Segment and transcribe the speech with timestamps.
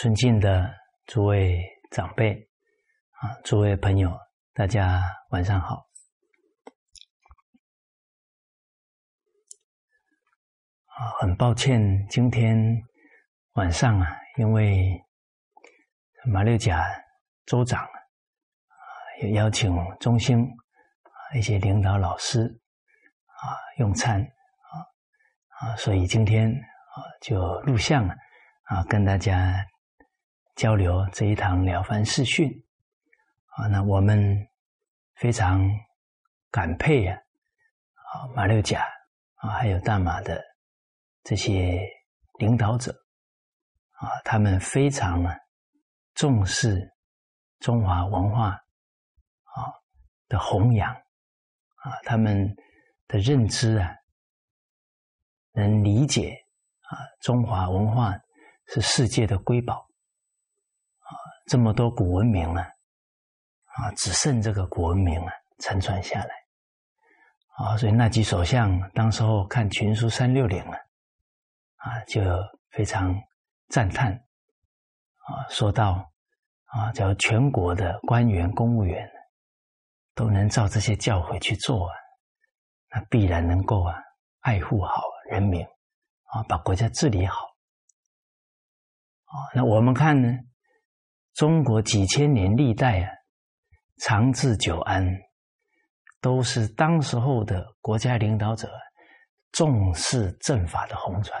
[0.00, 0.72] 尊敬的
[1.06, 2.32] 诸位长辈
[3.18, 4.16] 啊，诸位朋友，
[4.54, 5.88] 大家晚上好。
[10.84, 12.56] 啊，很抱歉，今天
[13.54, 14.88] 晚上啊，因为
[16.26, 16.86] 马六甲
[17.44, 17.90] 州长啊，
[19.20, 22.38] 也邀请中兴啊一些领导老师
[23.24, 28.14] 啊用餐啊啊，所以今天啊就录像了。
[28.62, 29.56] 啊，跟大家
[30.58, 32.50] 交流这一堂了凡四训
[33.54, 34.36] 啊，那我们
[35.14, 35.64] 非常
[36.50, 38.84] 感佩啊，啊马六甲
[39.36, 40.42] 啊，还有大马的
[41.22, 41.80] 这些
[42.40, 42.90] 领导者
[43.92, 45.30] 啊，他们非常呢
[46.14, 46.92] 重视
[47.60, 49.62] 中华文化啊
[50.26, 52.52] 的弘扬啊，他们
[53.06, 53.94] 的认知啊，
[55.52, 56.34] 能理解
[56.80, 58.12] 啊中华文化。
[58.70, 59.87] 是世界的瑰宝！
[61.48, 62.62] 这么多古文明啊，
[63.64, 66.34] 啊，只剩这个古文明啊，承传下来
[67.56, 67.76] 啊。
[67.78, 70.78] 所以那几首相当时候看群书三六零啊，
[71.76, 72.20] 啊，就
[72.70, 73.18] 非常
[73.68, 76.06] 赞叹啊，说到
[76.66, 79.10] 啊，叫全国的官员公务员
[80.14, 81.94] 都能照这些教诲去做啊，
[82.90, 83.96] 那必然能够啊，
[84.40, 85.64] 爱护好人民
[86.24, 87.46] 啊，把国家治理好。
[89.24, 90.28] 啊，那我们看呢？
[91.38, 93.12] 中国几千年历代啊，
[93.98, 95.06] 长治久安，
[96.20, 98.68] 都是当时候的国家领导者
[99.52, 101.40] 重视政法的弘传。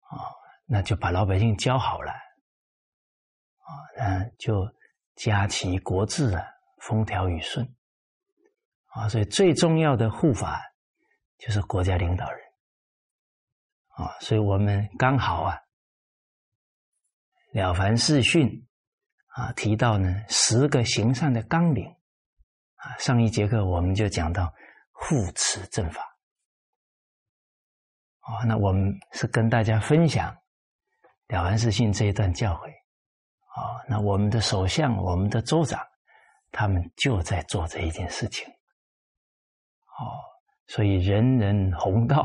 [0.00, 0.26] 啊，
[0.66, 4.68] 那就把老百姓教好了，啊，那就
[5.14, 6.44] 家齐国治啊，
[6.78, 7.64] 风调雨顺。
[8.86, 10.60] 啊，所以最重要的护法
[11.38, 12.40] 就是国家领导人。
[13.90, 15.56] 啊，所以我们刚好啊。
[17.56, 18.68] 了凡四训
[19.28, 21.86] 啊，提到呢十个行善的纲领
[22.74, 22.94] 啊。
[22.98, 24.52] 上一节课我们就讲到
[24.92, 26.02] 护持正法
[28.20, 30.36] 哦，那我们是跟大家分享
[31.28, 33.80] 了凡四训这一段教诲哦。
[33.88, 35.80] 那我们的首相、我们的州长，
[36.52, 38.46] 他们就在做这一件事情
[39.98, 40.12] 哦。
[40.66, 42.20] 所以人人弘道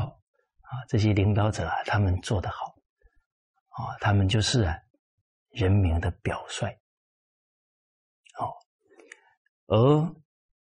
[0.60, 2.66] 啊，这些领导者啊，他们做得好
[3.70, 4.76] 啊，他们就是啊。
[5.52, 6.70] 人民的表率，
[8.38, 8.52] 哦，
[9.66, 10.14] 而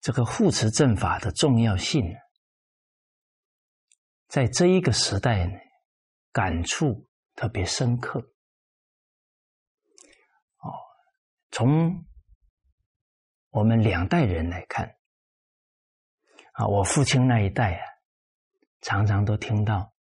[0.01, 2.17] 这个护持正法的重要性，
[4.27, 5.71] 在这一个时代，
[6.33, 8.21] 感触特别深刻。
[10.59, 10.73] 哦，
[11.51, 12.07] 从
[13.51, 14.97] 我们两代人来看，
[16.53, 17.85] 啊，我父亲那一代啊，
[18.81, 19.93] 常常都听到，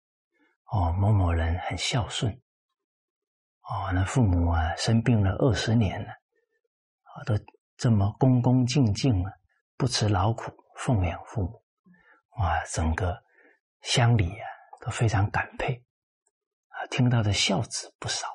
[0.66, 2.40] 哦，某某人很孝顺。
[3.68, 7.34] 哦，那父母啊生病了二十年了，啊，都
[7.76, 9.30] 这么恭恭敬敬啊，
[9.76, 11.62] 不辞劳苦奉养父母，
[12.38, 13.22] 哇，整个
[13.82, 14.46] 乡里啊
[14.80, 15.84] 都非常感佩，
[16.68, 18.26] 啊，听到的孝子不少。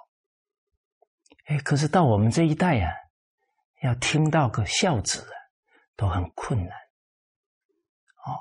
[1.48, 2.94] 哎，可是到我们这一代啊，
[3.82, 5.36] 要听到个孝子啊，
[5.96, 6.78] 都很困难。
[8.26, 8.38] 哦，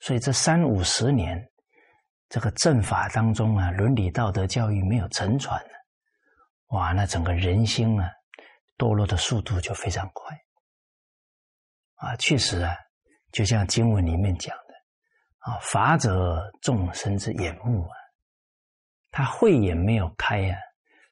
[0.00, 1.40] 所以这三五十年，
[2.28, 5.64] 这个政法当中啊，伦理道德教育没有承传。
[6.72, 8.10] 哇，那整个人心啊，
[8.78, 10.34] 堕落的速度就非常快
[11.96, 12.16] 啊！
[12.16, 12.74] 确实啊，
[13.30, 14.74] 就像经文里面讲的
[15.40, 17.94] 啊，“法者众生之眼目啊，
[19.10, 20.58] 他慧眼没有开啊，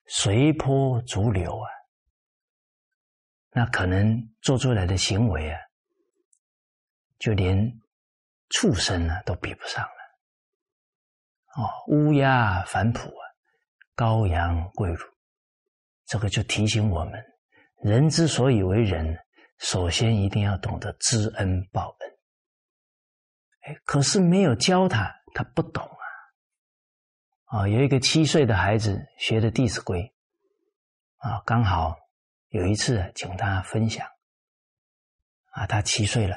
[0.06, 1.68] 随波逐流啊，
[3.50, 5.60] 那可能做出来的行为啊，
[7.18, 7.70] 就连
[8.48, 9.90] 畜生啊都比不上了。
[11.56, 13.22] 哦，乌鸦反哺啊，
[13.94, 15.04] 羔羊跪乳。
[16.10, 17.24] 这个就提醒我们，
[17.84, 19.16] 人之所以为人，
[19.58, 22.10] 首先一定要懂得知恩报恩。
[23.60, 27.60] 哎，可是没有教他，他不懂啊。
[27.60, 30.02] 啊，有一个七岁的孩子学的《弟子规》，
[31.28, 31.94] 啊，刚好
[32.48, 34.04] 有一次请他分享，
[35.52, 36.36] 啊，他七岁了，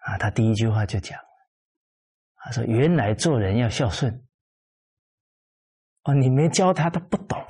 [0.00, 1.18] 啊，他第一句话就讲，
[2.36, 4.12] 他说：“原来做人要孝顺。”
[6.04, 7.42] 哦，你没教他，他不懂。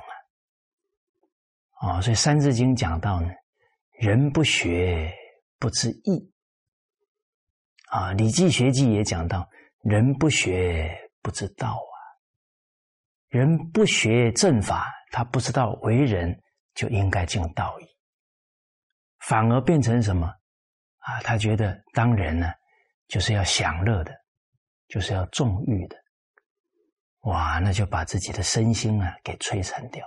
[1.87, 3.29] 啊，所以《三字经》讲到呢，
[3.99, 5.13] 人不学
[5.59, 6.33] 不知义。
[7.89, 9.47] 啊，《礼记学记》也讲到，
[9.83, 11.95] 人不学不知道啊。
[13.29, 16.41] 人不学正法，他不知道为人
[16.73, 17.85] 就应该尽道义，
[19.19, 20.27] 反而变成什么？
[20.97, 22.51] 啊，他觉得当人呢，
[23.07, 24.11] 就是要享乐的，
[24.87, 25.95] 就是要纵欲的。
[27.21, 30.03] 哇，那就把自己的身心啊给摧残掉。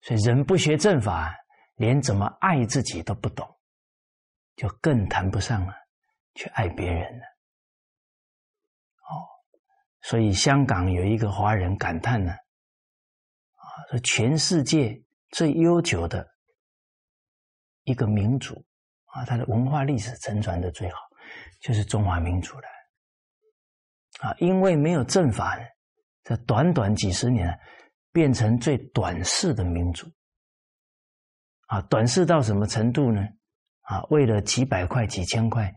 [0.00, 1.34] 所以人不学正法，
[1.74, 3.46] 连怎么爱自己都不懂，
[4.56, 5.74] 就更谈不上了
[6.34, 7.24] 去爱别人了。
[9.10, 9.26] 哦，
[10.02, 16.26] 所以香港有一个华人感叹呢，啊，说全世界最悠久的
[17.82, 18.64] 一个民族
[19.06, 20.98] 啊，它的文化历史承传的最好，
[21.60, 22.68] 就是中华民族了。
[24.20, 25.58] 啊，因为没有正法，
[26.22, 27.58] 这短短几十年。
[28.12, 30.10] 变成最短视的民族
[31.66, 31.80] 啊！
[31.82, 33.20] 短视到什么程度呢？
[33.82, 35.72] 啊，为了几百块、几千块，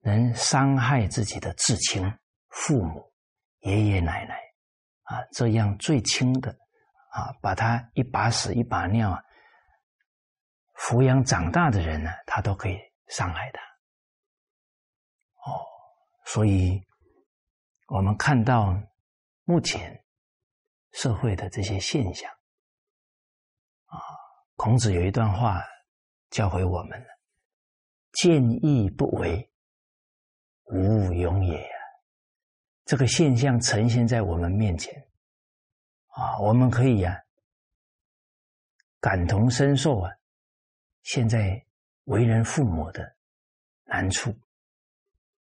[0.00, 2.02] 能伤害自己的至亲、
[2.48, 3.12] 父母、
[3.60, 4.34] 爷爷奶奶
[5.04, 6.50] 啊，这样最亲的
[7.12, 9.22] 啊，把他一把屎一把尿啊
[10.76, 12.78] 抚养长大的人呢，他都可以
[13.08, 13.60] 伤害他。
[15.50, 15.64] 哦，
[16.26, 16.80] 所以
[17.88, 18.78] 我们看到
[19.44, 19.96] 目前。
[20.92, 22.30] 社会的这些现象，
[23.86, 23.98] 啊，
[24.56, 25.62] 孔子有一段话
[26.30, 27.06] 教诲我们
[28.12, 29.50] ：“见义不为，
[30.64, 31.78] 无勇也。”啊，
[32.84, 34.92] 这个现象呈现在我们面前，
[36.08, 37.16] 啊，我们可以啊
[39.00, 40.10] 感同身受啊，
[41.02, 41.64] 现在
[42.04, 43.16] 为人父母的
[43.84, 44.34] 难处，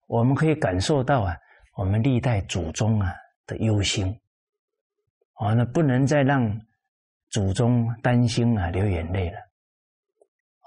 [0.06, 1.36] 我们可以感受到啊，
[1.74, 3.12] 我们历代祖宗啊
[3.46, 4.20] 的忧心。
[5.36, 6.60] 哦，那不能再让
[7.30, 9.38] 祖宗担心啊，流眼泪了。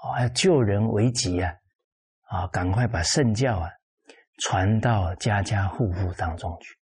[0.02, 1.54] 哦，要救人为急啊！
[2.28, 3.70] 啊，赶快把圣教啊
[4.42, 6.74] 传到家家户户当中去。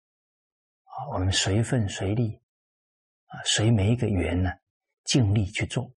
[0.85, 2.41] 啊，我们随份随力
[3.27, 4.51] 啊，随每一个缘呢，
[5.05, 5.93] 尽力去做，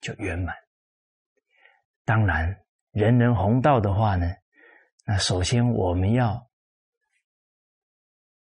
[0.00, 0.54] 就圆满。
[2.04, 2.54] 当然，
[2.90, 4.30] 人人弘道的话呢，
[5.06, 6.46] 那首先我们要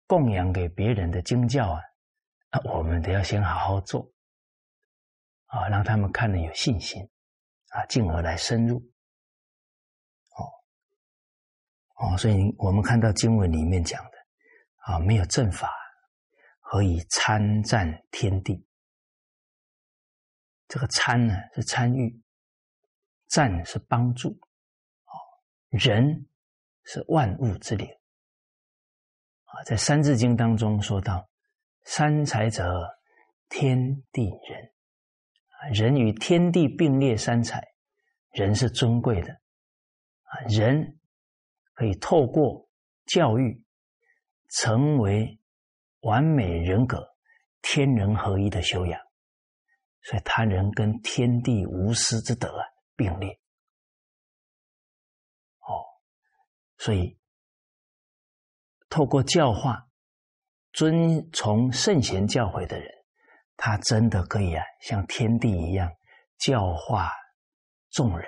[0.06, 1.82] 供养给别人的经教啊。
[2.54, 4.12] 那我们得要先好好做，
[5.46, 7.02] 啊，让他们看了有信心，
[7.70, 8.76] 啊，进而来深入，
[10.36, 10.44] 哦，
[11.96, 14.10] 哦，所以我们看到经文里面讲的，
[14.80, 15.72] 啊，没有正法，
[16.60, 18.62] 何以参赞天地？
[20.68, 22.22] 这个参呢是参与，
[23.28, 25.16] 赞是帮助，哦，
[25.70, 26.28] 人
[26.84, 27.88] 是万物之灵，
[29.44, 31.31] 啊，在《三字经》当中说到。
[31.84, 32.64] 三才者，
[33.48, 34.72] 天地人。
[35.72, 37.62] 人与天地并列三才，
[38.32, 39.32] 人是尊贵的。
[40.22, 40.98] 啊，人
[41.74, 42.68] 可以透过
[43.06, 43.64] 教育，
[44.48, 45.40] 成为
[46.00, 47.14] 完美人格、
[47.60, 49.00] 天人合一的修养。
[50.02, 52.66] 所以，他人跟天地无私之德啊
[52.96, 53.38] 并列。
[55.60, 55.86] 哦，
[56.78, 57.18] 所以
[58.88, 59.88] 透过教化。
[60.72, 62.90] 遵从圣贤教诲的人，
[63.56, 65.90] 他真的可以啊，像天地一样
[66.38, 67.12] 教化
[67.90, 68.26] 众人，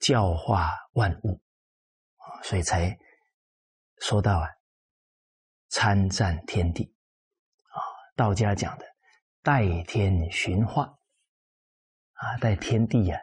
[0.00, 1.40] 教化万物。
[2.16, 2.98] 啊，所以才
[4.00, 4.48] 说到啊，
[5.68, 6.92] 参赞天地。
[7.68, 7.78] 啊，
[8.16, 8.84] 道家讲的
[9.42, 10.84] 代天寻化
[12.14, 13.20] 啊，代天地啊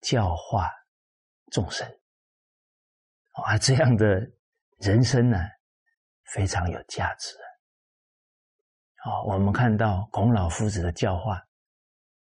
[0.00, 0.70] 教化
[1.50, 1.86] 众生。
[3.44, 4.06] 啊，这样的
[4.78, 5.38] 人生呢，
[6.32, 7.34] 非常有价值。
[9.08, 11.42] 啊，我们看到孔老夫子的教化，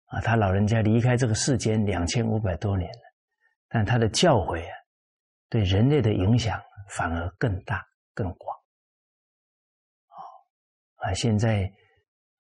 [0.07, 3.01] 啊，他老人家离开这个世间两千五百多年了，
[3.69, 4.75] 但他的教诲啊，
[5.47, 7.81] 对人类的影响反而更大
[8.13, 8.57] 更广。
[10.97, 11.71] 啊，现在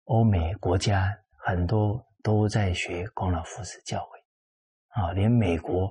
[0.03, 5.89] 欧美国家很多都在学孔老夫子教诲，啊，连美国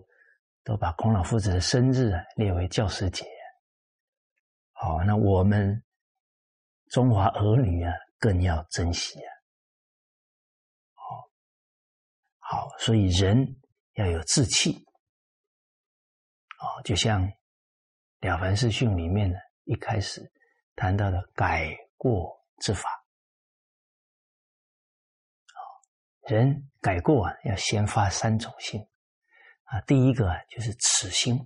[0.64, 3.24] 都把孔老夫子的生日啊列为教师节。
[4.72, 5.82] 好，那我们
[6.90, 7.90] 中华儿女啊。
[8.18, 9.30] 更要珍惜啊！
[10.94, 11.30] 好，
[12.38, 13.60] 好，所以人
[13.94, 14.84] 要有志气
[16.58, 17.22] 哦，就像
[18.20, 20.32] 《了凡四训》里面呢，一开始
[20.74, 22.88] 谈到的改过之法。
[26.22, 28.80] 人改过啊，要先发三种心
[29.64, 29.80] 啊。
[29.82, 31.38] 第一个就是耻心，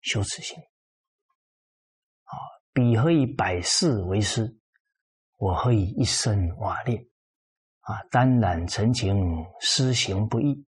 [0.00, 0.58] 羞耻心
[2.24, 2.32] 啊。
[2.72, 4.57] 彼何以百世为师？
[5.38, 6.98] 我何以一身瓦裂？
[7.80, 9.16] 啊，单染陈情，
[9.60, 10.66] 施行不义，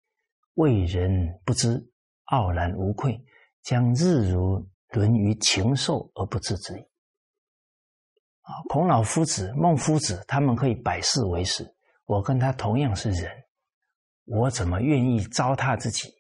[0.53, 1.85] 为人不知，
[2.25, 3.21] 傲然无愧，
[3.63, 6.81] 将日如沦于禽兽而不自知矣。
[8.41, 13.29] 啊，孔老夫子、孟夫子，他们可以百世为师，我跟他同样是人，
[14.25, 16.13] 我怎么愿意糟蹋自己，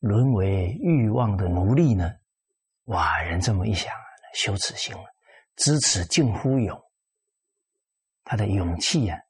[0.00, 2.10] 沦为欲望的奴隶呢？
[2.86, 3.94] 哇，人这么一想，
[4.34, 5.04] 羞耻心了，
[5.56, 6.83] 知耻近乎勇。
[8.24, 9.22] 他的勇气呀，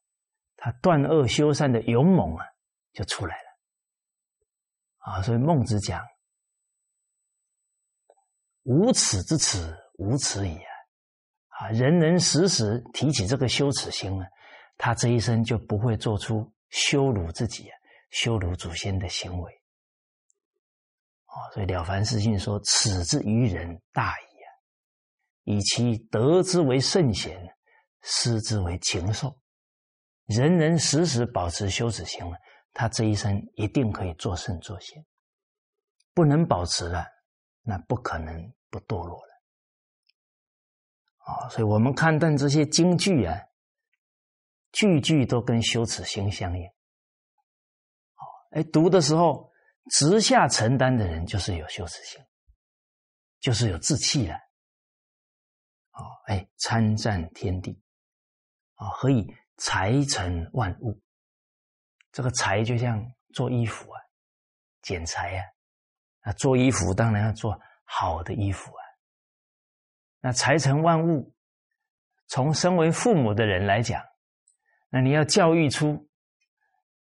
[0.56, 2.46] 他断恶修善的勇猛啊，
[2.92, 3.48] 就出来了。
[4.98, 6.00] 啊，所以孟子讲
[8.64, 14.26] ：“无耻之耻，无耻矣啊！”，人人时时提起这个羞耻心啊，
[14.78, 17.76] 他这一生就不会做出羞辱自己啊、
[18.10, 19.52] 羞辱祖先的行为。
[21.26, 24.48] 啊，所以《了凡四训》说：“耻之于人，大矣啊！
[25.42, 27.54] 以其得之为圣贤，
[28.04, 29.36] 视之为禽兽。
[30.26, 32.38] 人人时时保持羞耻心了，
[32.72, 35.04] 他这一生一定可以做圣做贤。
[36.14, 37.04] 不能保持了，
[37.62, 39.42] 那不可能不堕落了。
[41.24, 43.36] 啊，所以我们看待这些京剧啊，
[44.70, 46.64] 句句都跟羞耻心相应。
[46.64, 49.52] 哦，哎，读的时候。
[49.90, 52.18] 直下承担的人就是有羞耻心，
[53.38, 54.34] 就是有志气了。
[55.90, 57.78] 啊，哎，参赞天地，
[58.74, 59.26] 啊，何以
[59.56, 61.00] 裁成万物？
[62.12, 64.00] 这个裁就像做衣服啊，
[64.82, 65.44] 剪裁啊，
[66.20, 68.82] 啊，做衣服当然要做好的衣服啊。
[70.20, 71.34] 那裁成万物，
[72.28, 74.02] 从身为父母的人来讲，
[74.88, 76.08] 那你要教育出。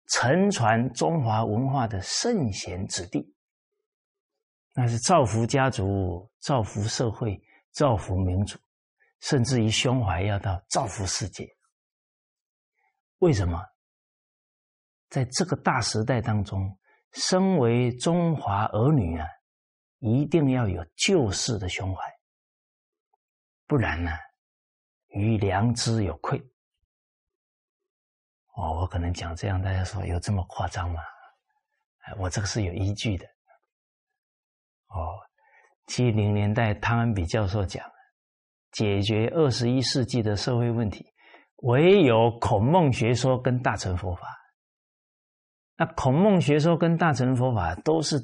[0.09, 3.35] 承传中华文化的圣贤子弟，
[4.75, 8.59] 那是造福家族、造福社会、造福民族，
[9.25, 11.49] 甚至于胸怀要到造福世界。
[13.19, 13.59] 为什么？
[15.09, 16.79] 在这个大时代当中，
[17.13, 19.27] 身为中华儿女啊，
[20.01, 22.03] 一定要有救世的胸怀，
[23.67, 24.11] 不然呢，
[25.09, 26.39] 于良知有愧。
[28.57, 31.01] 哦，我可能讲这样，大家说有这么夸张吗？
[32.19, 33.27] 我这个是有依据的。
[34.89, 35.19] 哦，
[35.87, 37.91] 七零年代汤恩比教授讲，
[38.75, 41.07] 解决二十一世纪的社会问题，
[41.63, 44.23] 唯有孔孟学说跟大乘佛法。
[45.77, 48.21] 那孔孟学说跟大乘佛法都是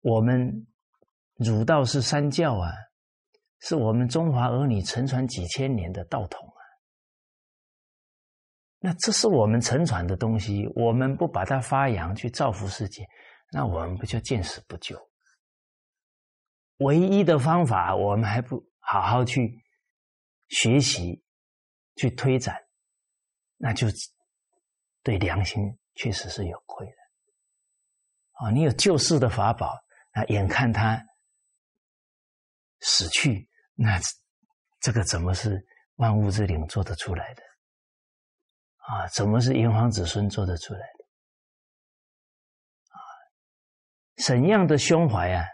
[0.00, 0.66] 我们
[1.36, 2.72] 儒道是三教啊，
[3.60, 6.60] 是我们中华儿女承传几千年的道统啊。
[8.80, 13.02] 那这是我们承传的东西，我们不把它发扬去造福世界，
[13.52, 14.96] 那我们不就见死不救？
[16.78, 19.62] 唯一的方法，我们还不好好去
[20.48, 21.22] 学习、
[21.96, 22.58] 去推展，
[23.58, 23.86] 那就
[25.02, 26.92] 对良心确实是有愧的。
[28.32, 29.78] 啊，你有救世的法宝，
[30.14, 31.04] 那眼看他
[32.80, 34.00] 死去，那
[34.80, 35.62] 这个怎么是
[35.96, 37.42] 万物之灵做得出来的？
[38.78, 41.04] 啊，怎么是炎黄子孙做得出来的？
[42.94, 42.98] 啊，
[44.24, 45.44] 怎样的胸怀啊，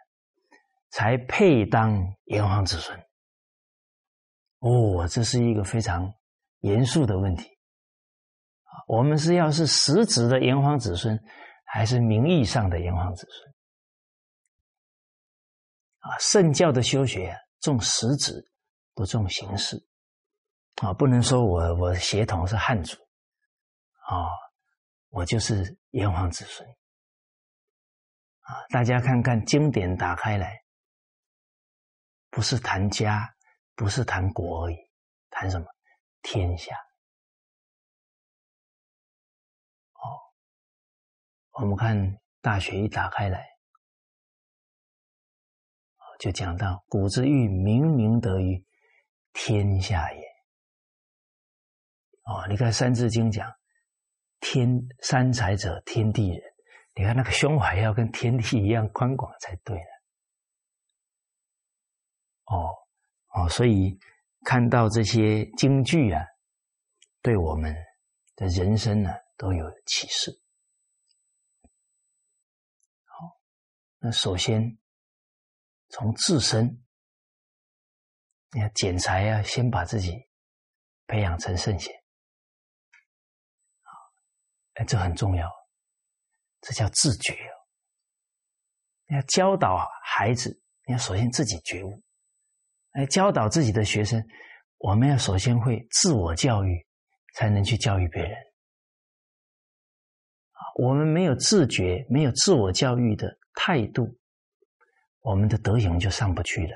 [0.91, 2.97] 才配当炎黄子孙？
[4.65, 6.11] 哦，这是一个非常
[6.61, 7.51] 严肃的问题。
[8.87, 11.23] 我们是要是实质的炎黄子孙，
[11.65, 13.55] 还是名义上的炎黄子孙？
[15.99, 18.51] 啊，圣教的修学重实质，
[18.95, 19.77] 不重形式。
[20.77, 22.97] 啊，不能说我我血统是汉族。
[24.07, 24.29] 啊，
[25.11, 26.67] 我就是炎黄子孙
[28.41, 28.57] 啊！
[28.71, 30.63] 大家看看经典打开来，
[32.31, 33.34] 不是谈家，
[33.75, 34.77] 不是谈国而已，
[35.31, 35.67] 谈什么？
[36.23, 36.77] 天下。
[39.95, 40.21] 哦，
[41.53, 41.97] 我们看
[42.41, 43.47] 《大学》一打开来，
[46.19, 48.65] 就讲到“古之欲明明德于
[49.33, 50.21] 天下也”。
[52.25, 53.53] 哦，你看《三字经》讲。
[54.41, 54.69] 天
[55.01, 56.39] 三才者，天地人。
[56.95, 59.87] 你看那个胸怀要跟天地一样宽广才对呢。
[62.45, 62.69] 哦
[63.35, 63.99] 哦，所以
[64.45, 66.25] 看到这些京剧啊，
[67.21, 67.75] 对我们
[68.37, 70.41] 的人生呢都有启示。
[73.07, 73.37] 好，
[73.99, 74.79] 那首先
[75.89, 76.85] 从自身，
[78.53, 80.13] 你看剪裁啊，先把自己
[81.09, 81.93] 培养成圣贤。
[84.75, 85.51] 哎，这很重要，
[86.61, 87.55] 这叫自觉哦。
[89.07, 92.04] 你要教导孩子，你要首先自己觉悟。
[92.95, 94.25] 来，教导自己的学生，
[94.79, 96.87] 我们要首先会自我教育，
[97.35, 98.37] 才能去教育别人。
[100.77, 104.17] 我们没有自觉，没有自我教育的态度，
[105.21, 106.75] 我们的德行就上不去了。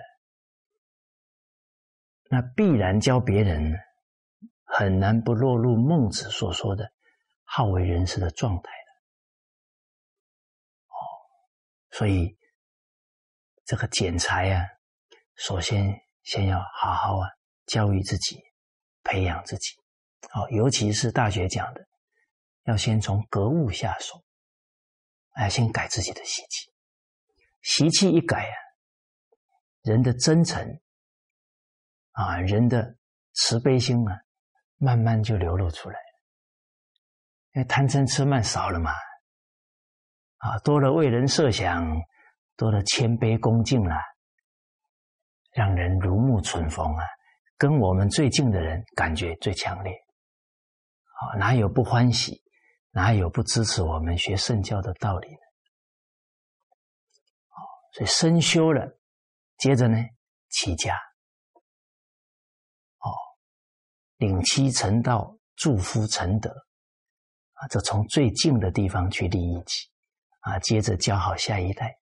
[2.30, 3.78] 那必然教别人，
[4.64, 6.92] 很难不落入孟子所说的。
[7.50, 8.92] 好为人师的状态了，
[10.88, 10.94] 哦，
[11.90, 12.36] 所以
[13.64, 14.66] 这个剪裁啊，
[15.34, 15.98] 首先
[16.28, 17.26] 先要好好啊
[17.64, 18.38] 教育自己，
[19.02, 19.74] 培养自己，
[20.34, 21.80] 哦，尤其是大学讲的
[22.64, 24.22] 要先从格物下手，
[25.40, 26.70] 要先改自己的习气。
[27.62, 28.56] 习气一改啊，
[29.84, 30.62] 人的真诚
[32.12, 32.98] 啊，人的
[33.32, 34.20] 慈悲心啊，
[34.76, 36.20] 慢慢就流露出来了。
[37.54, 38.92] 因为贪嗔痴慢少了嘛，
[40.36, 41.90] 啊，多了为人设想，
[42.54, 43.96] 多了谦卑恭敬了，
[45.52, 47.04] 让人如沐春风啊，
[47.56, 49.92] 跟我们最近的人感觉最强烈。
[49.92, 52.42] 啊，哪有不欢喜？
[52.90, 55.36] 哪有不支持我们学圣教的道理呢？
[57.50, 57.58] 哦，
[57.92, 58.98] 所以深修了，
[59.58, 59.98] 接着呢，
[60.48, 60.96] 起家，
[62.98, 63.12] 哦，
[64.16, 66.50] 领妻成道，助夫成德，
[67.52, 69.88] 啊，这从最近的地方去利益起，
[70.40, 71.98] 啊，接着教好下一代，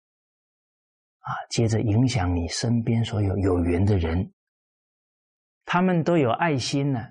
[1.26, 4.32] 啊，接着影响你身边所有有缘的人，
[5.64, 7.04] 他们都有爱心呢。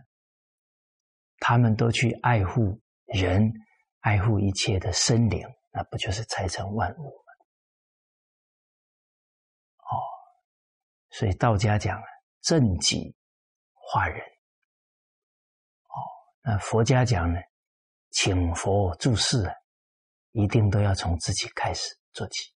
[1.39, 3.51] 他们都去爱护人，
[3.99, 7.33] 爱护一切的生灵，那不就是财成万物吗？
[9.79, 9.99] 哦，
[11.09, 12.01] 所以道家讲
[12.41, 13.13] 正己
[13.73, 14.17] 化人。
[15.89, 15.99] 哦，
[16.41, 17.39] 那佛家讲呢，
[18.11, 19.53] 请佛注释啊，
[20.31, 22.54] 一定都要从自己开始做起。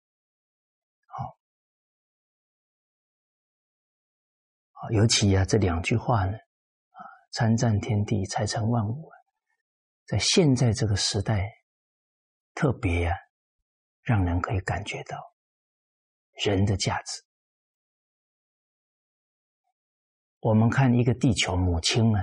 [4.76, 6.32] 啊，尤其啊，这两句话呢。
[6.32, 7.00] 啊
[7.32, 9.10] 参赞天地，才成万物。
[10.06, 11.46] 在现在这个时代，
[12.54, 13.14] 特别呀，
[14.00, 15.18] 让人可以感觉到
[16.42, 17.22] 人的价值。
[20.40, 22.18] 我们看一个地球母亲呢，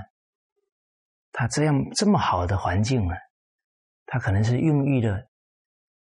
[1.32, 3.13] 她这样这么好的环境呢，
[4.08, 5.30] 她可能是孕育了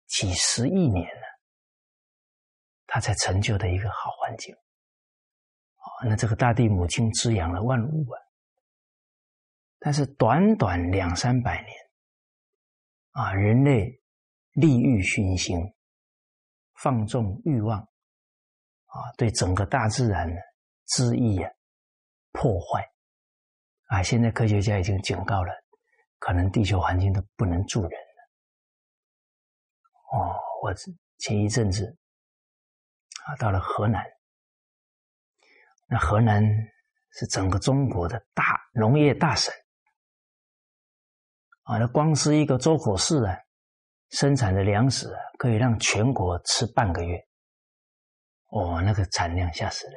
[0.06, 1.22] 几十亿年了，
[2.86, 4.54] 她才成就的一个好环境。
[5.80, 8.20] 哦，那这个大地母亲滋养了万物啊。
[9.78, 11.74] 但是短短两三百年，
[13.12, 14.00] 啊，人类
[14.52, 15.58] 利欲熏心，
[16.82, 20.36] 放纵欲望，啊，对整个大自然呢，
[20.88, 21.50] 恣意啊，
[22.32, 22.86] 破坏，
[23.86, 25.50] 啊，现在科学家已经警告了，
[26.18, 27.96] 可能地球环境都不能住人了。
[30.12, 30.74] 哦，我
[31.20, 31.96] 前一阵子
[33.24, 34.04] 啊，到了河南，
[35.90, 36.40] 那河南
[37.10, 39.52] 是整个中国的大农业大省。
[41.64, 43.36] 啊，那光是一个周口市啊，
[44.10, 47.18] 生产的粮食啊，可以让全国吃半个月。
[48.46, 49.96] 哦，那个产量吓死人。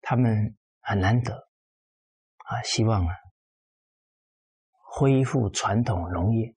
[0.00, 1.34] 他们很难得
[2.44, 3.14] 啊，希望啊
[4.92, 6.54] 恢复传统农业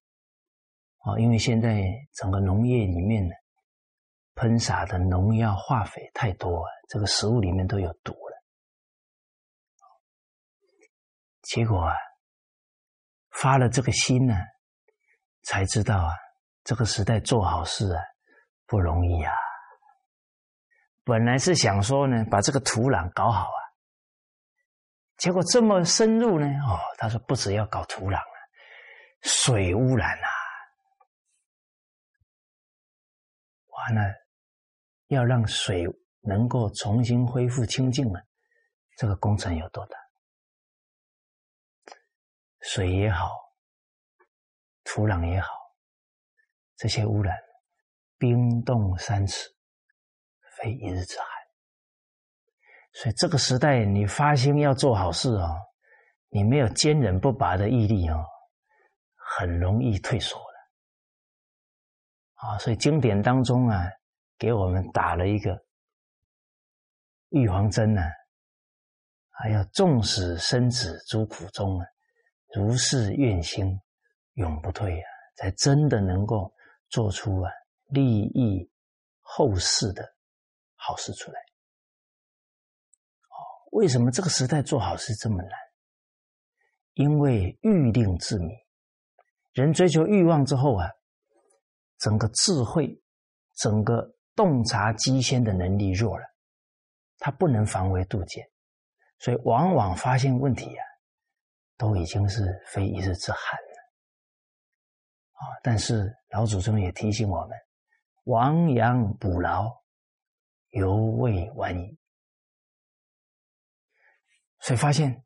[0.99, 3.33] 啊，因为现在整个农业里面呢，
[4.35, 8.43] 喷洒的农药化肥太多啊，这个食物里面都有毒了。
[11.41, 11.95] 结果啊。
[13.37, 14.33] 发了这个心呢，
[15.43, 16.13] 才知道啊，
[16.63, 18.01] 这个时代做好事啊
[18.65, 19.33] 不容易啊。
[21.03, 23.59] 本来是想说呢，把这个土壤搞好啊，
[25.17, 28.39] 结果这么深入呢，哦，他说不只要搞土壤啊，
[29.21, 30.29] 水污染啊，
[33.67, 34.01] 完了
[35.07, 35.85] 要让水
[36.25, 38.21] 能够重新恢复清净了，
[38.97, 39.97] 这个工程有多大？
[42.61, 43.29] 水也好，
[44.83, 45.47] 土壤也好，
[46.77, 47.37] 这些污染，
[48.17, 49.47] 冰冻三尺，
[50.57, 51.27] 非一日之寒。
[52.93, 55.55] 所以这个时代，你发心要做好事哦，
[56.29, 58.25] 你没有坚韧不拔的毅力哦，
[59.15, 60.45] 很容易退缩的。
[62.47, 63.87] 啊，所以经典当中啊，
[64.39, 65.63] 给我们打了一个
[67.35, 68.01] 预防针呢，
[69.29, 71.85] 还要纵使生子诸苦中啊。
[72.53, 73.77] 如是愿心
[74.35, 76.53] 永不退啊，才真的能够
[76.87, 77.51] 做出啊
[77.87, 78.71] 利益
[79.19, 80.15] 后世的
[80.75, 81.37] 好事出来。
[81.37, 83.35] 哦，
[83.73, 85.51] 为什么这个时代做好事这么难？
[86.93, 88.53] 因为欲令自迷，
[89.51, 90.89] 人追求欲望之后啊，
[91.99, 92.97] 整个智慧、
[93.55, 96.23] 整个洞察机先的能力弱了，
[97.19, 98.45] 他不能防微杜渐，
[99.19, 100.83] 所以往往发现问题呀。
[101.77, 103.75] 都已经是非一日之寒了，
[105.33, 105.43] 啊！
[105.61, 107.57] 但是老祖宗也提醒我们：
[108.23, 109.69] 亡羊补牢，
[110.69, 111.99] 犹未晚矣。
[114.61, 115.21] 所以发现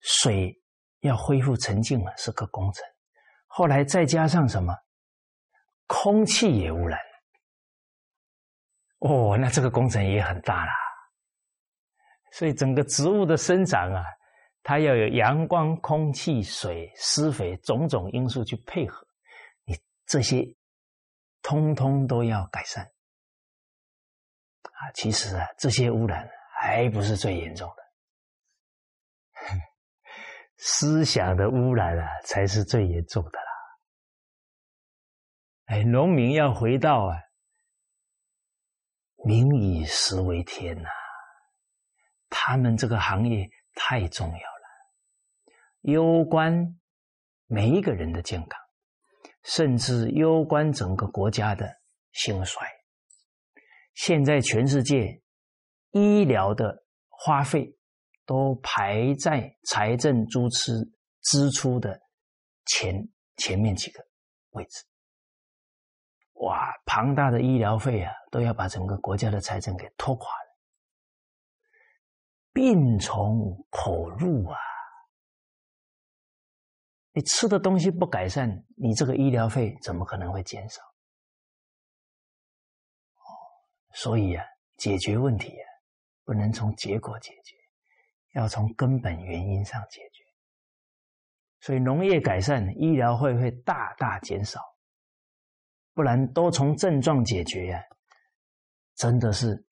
[0.00, 0.58] 水
[1.00, 2.82] 要恢复沉静了，是个工程。
[3.46, 4.74] 后来再加上什么，
[5.86, 6.98] 空气也污染，
[9.00, 10.70] 哦，那这个工程也很大了。
[12.32, 14.04] 所以整个植物的生长啊。
[14.62, 19.06] 它要有阳光、空气、水、施肥种种因素去配合，
[19.64, 20.44] 你这些
[21.40, 22.84] 通通都要改善。
[24.62, 26.28] 啊，其实啊，这些污染
[26.60, 27.82] 还不是最严重的，
[30.58, 33.50] 思想的污染啊，才是最严重的啦。
[35.68, 37.16] 哎，农民要回到啊，
[39.24, 40.88] 民以食为天呐，
[42.30, 46.80] 他们这个行业太重要了，攸关
[47.46, 48.58] 每一个人的健康，
[49.42, 51.68] 甚至攸关整个国家的
[52.12, 52.66] 兴衰。
[53.94, 55.20] 现在全世界
[55.90, 57.76] 医疗的花费
[58.24, 60.72] 都排在财政支出
[61.22, 62.00] 支出的
[62.66, 62.94] 前
[63.36, 64.00] 前面几个
[64.50, 64.84] 位置。
[66.34, 70.39] 哇，庞大的医疗费啊，都要把整个国家的财政给拖垮。
[72.52, 74.56] 病从口入啊，
[77.12, 80.82] 你吃的东西不改善，你这个医疗费怎么可能会减少？
[83.14, 83.22] 哦，
[83.94, 84.44] 所以啊，
[84.76, 85.66] 解决问题啊，
[86.24, 87.56] 不能从结果解决，
[88.34, 90.24] 要从根本原因上解决。
[91.60, 94.60] 所以农业改善，医疗费会大大减少。
[95.92, 97.82] 不然都从症状解决呀，
[98.94, 99.66] 真的是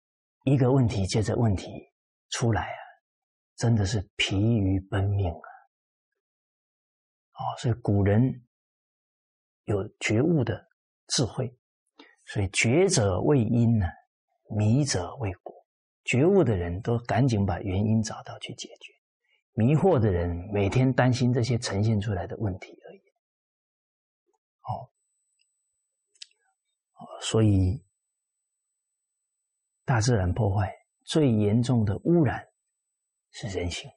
[0.44, 1.70] 一个问题接着问题
[2.30, 2.78] 出来啊，
[3.56, 5.48] 真的是疲于奔命啊！
[7.32, 8.46] 哦，所以古人
[9.64, 10.68] 有觉悟的
[11.08, 11.56] 智慧，
[12.26, 13.86] 所以觉者为因呢，
[14.56, 15.54] 迷者为果。
[16.04, 18.92] 觉悟的人都赶紧把原因找到去解决，
[19.52, 23.02] 迷惑的人每天担心这些呈现出来的问题而已。
[24.62, 24.90] 哦。
[27.20, 27.84] 所以，
[29.84, 30.72] 大自然破坏
[31.08, 32.46] 最严重的污染
[33.30, 33.90] 是人心。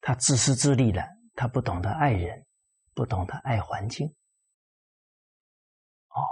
[0.00, 2.46] 他自私自利的，他不懂得爱人，
[2.94, 4.08] 不懂得爱环境。
[6.08, 6.24] 哦，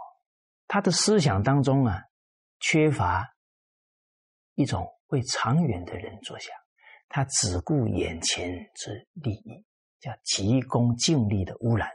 [0.66, 2.03] 他的思想当中啊，
[2.59, 3.37] 缺乏
[4.55, 6.51] 一种为长远的人着想，
[7.11, 9.62] 他只顾眼前之利益，
[10.01, 11.87] 叫急功近利的污染。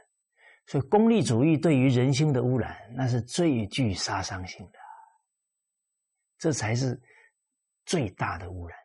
[0.66, 4.77] 所以，功利主义对于人心的污染，那是最具杀伤性的，
[6.38, 7.00] 这才是
[7.84, 8.78] 最大的污染。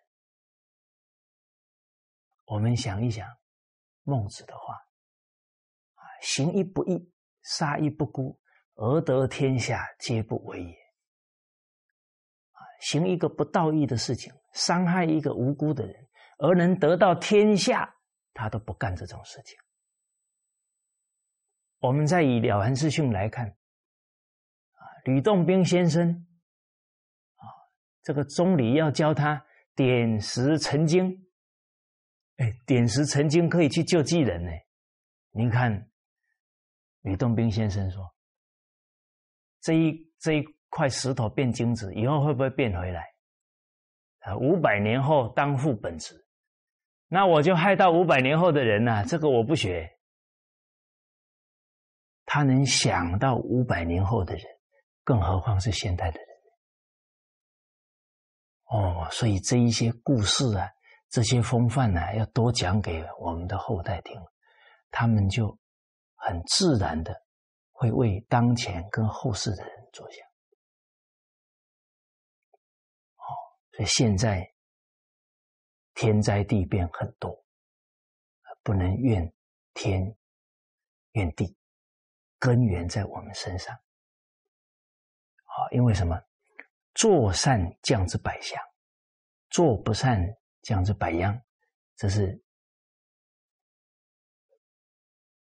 [2.46, 3.28] 我们想一想，
[4.04, 4.76] 孟子的话
[5.96, 7.12] ：“啊，行一不义，
[7.42, 8.38] 杀一不辜，
[8.76, 10.72] 而得天下皆不为也。”
[12.52, 17.96] 啊，行一个不道义的事情，伤害一个无辜的人，而能得到天下，
[18.34, 19.58] 他都不干这种事情。
[21.80, 26.28] 我们再以《了凡四训》来看，啊，吕洞宾先生，
[28.04, 29.44] 这个钟离要教他
[29.76, 31.26] 点石成金，
[32.38, 34.52] 哎，点石成金可以去救济人呢。
[35.32, 35.90] 您看，
[37.02, 38.14] 吕洞宾先生说
[39.62, 43.04] ：“这一这一块石头变金子，以后会不会变回来？
[44.20, 46.14] 啊，五百年后当复本质，
[47.08, 49.90] 那我就害到五百年后的人呐，这个我不学。”
[52.26, 54.44] 他能想到五百年后的人，
[55.04, 56.33] 更何况是现代的人？
[58.74, 60.68] 哦，所以这一些故事啊，
[61.10, 64.20] 这些风范呢，要多讲给我们的后代听，
[64.90, 65.56] 他们就
[66.16, 67.16] 很自然的
[67.72, 70.26] 会为当前跟后世的人着想。
[73.18, 73.30] 哦，
[73.74, 74.52] 所以现在
[75.94, 77.46] 天灾地变很多，
[78.64, 79.32] 不能怨
[79.76, 80.18] 天
[81.12, 81.56] 怨地。
[82.40, 83.74] 根源在我们身上，
[85.46, 86.20] 好，因为什么？
[86.94, 88.62] 做善降之百祥，
[89.50, 90.20] 做不善
[90.62, 91.42] 降之百殃，
[91.96, 92.28] 这是《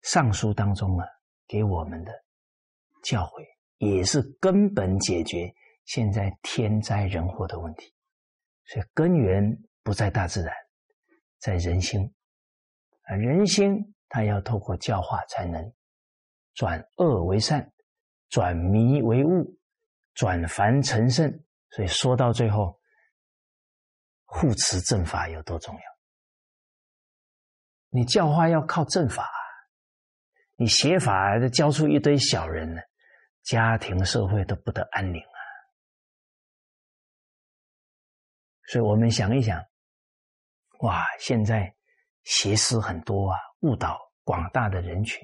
[0.01, 1.05] 尚书》当中啊
[1.47, 2.11] 给我们的
[3.03, 3.45] 教诲，
[3.77, 5.53] 也是根本解决
[5.85, 7.93] 现在天灾人祸的问题。
[8.65, 10.55] 所以根源不在大自然，
[11.39, 12.13] 在人心，
[13.03, 15.73] 而人心它要透过教化才能。
[16.53, 17.71] 转恶为善，
[18.29, 19.57] 转迷为悟，
[20.13, 21.43] 转凡成圣。
[21.71, 22.79] 所以说到最后，
[24.25, 25.81] 护持正法有多重要？
[27.89, 29.29] 你教化要靠正法，
[30.55, 32.81] 你邪法教出一堆小人呢，
[33.43, 35.39] 家庭社会都不得安宁啊。
[38.67, 39.61] 所以我们想一想，
[40.79, 41.75] 哇，现在
[42.23, 45.19] 邪师很多啊，误导广大的人群。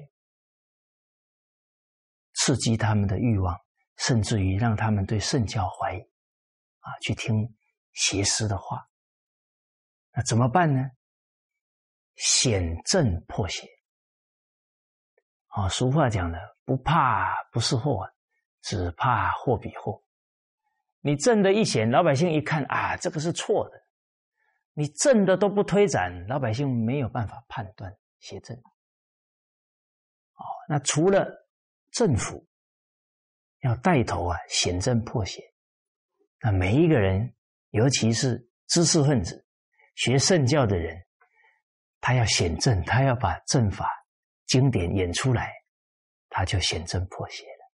[2.34, 3.58] 刺激他们的欲望，
[3.98, 6.00] 甚至于让他们对圣教怀疑，
[6.80, 7.54] 啊，去听
[7.92, 8.88] 邪师的话，
[10.12, 10.90] 那怎么办呢？
[12.16, 13.68] 显正破邪。
[15.48, 18.08] 啊，俗话讲的，不怕不是祸，
[18.62, 20.02] 只怕祸比祸。
[21.00, 23.84] 你正的一显，老百姓一看啊，这个是错的。
[24.72, 28.56] 你正的都不推展，老百姓没有办法判断邪正。
[28.56, 31.28] 哦，那除了
[31.92, 32.47] 政府
[33.60, 35.42] 要带头啊，显正破邪，
[36.40, 37.34] 那每一个人，
[37.70, 39.46] 尤其是知识分子、
[39.94, 41.04] 学圣教的人，
[42.00, 43.88] 他要显正，他要把正法
[44.46, 45.52] 经典演出来，
[46.28, 47.72] 他就显正破邪了。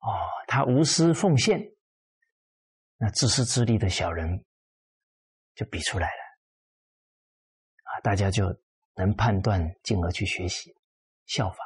[0.00, 0.10] 哦，
[0.46, 1.60] 他无私奉献，
[2.96, 4.44] 那自私自利的小人。
[5.56, 6.22] 就比出来了，
[7.82, 8.46] 啊，大家就
[8.94, 10.74] 能判断，进而去学习
[11.26, 11.58] 效法。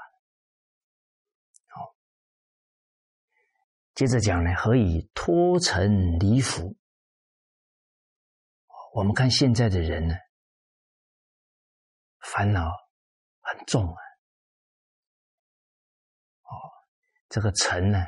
[3.95, 6.77] 接着讲呢，何以脱尘离福？
[8.93, 10.17] 我们看现在的人呢，
[12.21, 12.71] 烦恼
[13.41, 13.97] 很重啊。
[16.43, 16.51] 哦，
[17.29, 18.05] 这个尘呢，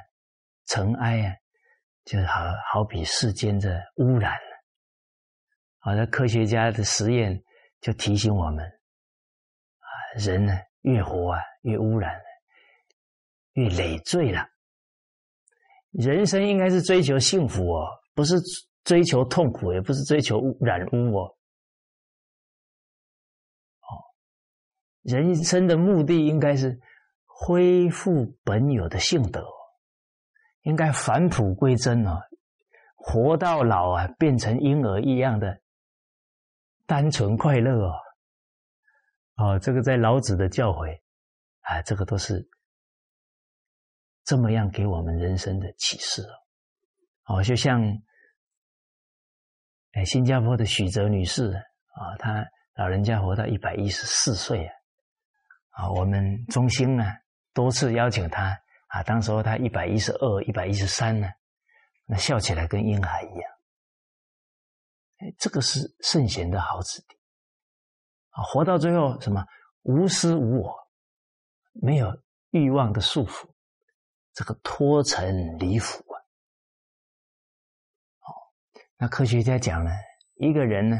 [0.67, 1.37] 尘埃啊，
[2.05, 2.41] 就好
[2.73, 4.37] 好比世间的污染。
[5.79, 7.45] 好的，科学家的实验
[7.81, 9.87] 就提醒我们：啊，
[10.19, 12.21] 人呢越活啊越污染，
[13.53, 14.49] 越累赘了。
[15.97, 18.35] 人生应该是追求幸福哦，不是
[18.85, 21.25] 追求痛苦，也不是追求污染污哦。
[23.81, 23.89] 哦，
[25.03, 26.79] 人生的目的应该是
[27.25, 29.43] 恢复本有的性德，
[30.63, 32.21] 应该返璞归真哦，
[32.95, 35.61] 活到老啊，变成婴儿一样的。
[36.85, 37.95] 单纯快乐哦，
[39.39, 41.01] 哦，这个在老子的教诲
[41.63, 42.49] 啊，这个都是
[44.27, 47.37] 这么样给我们人生的启示哦。
[47.37, 47.81] 哦，就像
[49.93, 51.53] 哎，新加坡的许哲女士
[51.95, 54.75] 啊，她老人家活到一百一十四岁啊，
[55.71, 57.05] 啊，我们中心呢
[57.55, 61.29] 多次邀请她啊，当时候她一百一十二、一百一十三呢，
[62.05, 63.53] 那笑起来跟婴孩一样。
[65.19, 67.17] 哎，这个是圣贤的好子弟
[68.31, 68.43] 啊！
[68.43, 69.47] 活到最后，什么
[69.83, 70.77] 无私无我，
[71.73, 73.49] 没有欲望的束缚，
[74.37, 76.21] 这个脱尘离腐啊！
[78.21, 78.29] 哦，
[78.99, 79.91] 那科学家讲呢，
[80.35, 80.97] 一个人呢，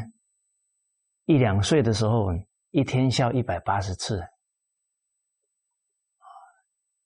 [1.25, 2.29] 一两岁的时候，
[2.71, 4.19] 一天笑一百八十次，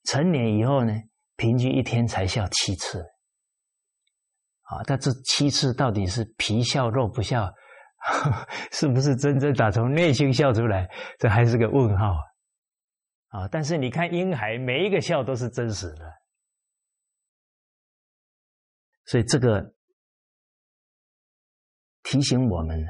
[0.05, 0.93] 成年以后呢，
[1.35, 3.01] 平均一天才笑七次。
[4.61, 7.53] 啊，但这七次到底是皮笑肉不笑，
[8.71, 10.89] 是不是真正打从内心笑出来？
[11.19, 12.15] 这还是个问号
[13.27, 13.49] 啊！
[13.51, 16.20] 但是你看婴孩，每一个笑都是真实的，
[19.05, 19.73] 所以这个
[22.03, 22.87] 提醒我们呢，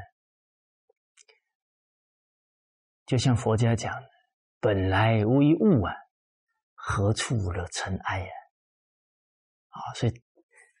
[3.06, 4.10] 就像佛家讲的
[4.60, 5.94] ：“本来无一物啊，
[6.74, 8.30] 何处惹尘埃呀？”
[9.70, 10.22] 啊，所以。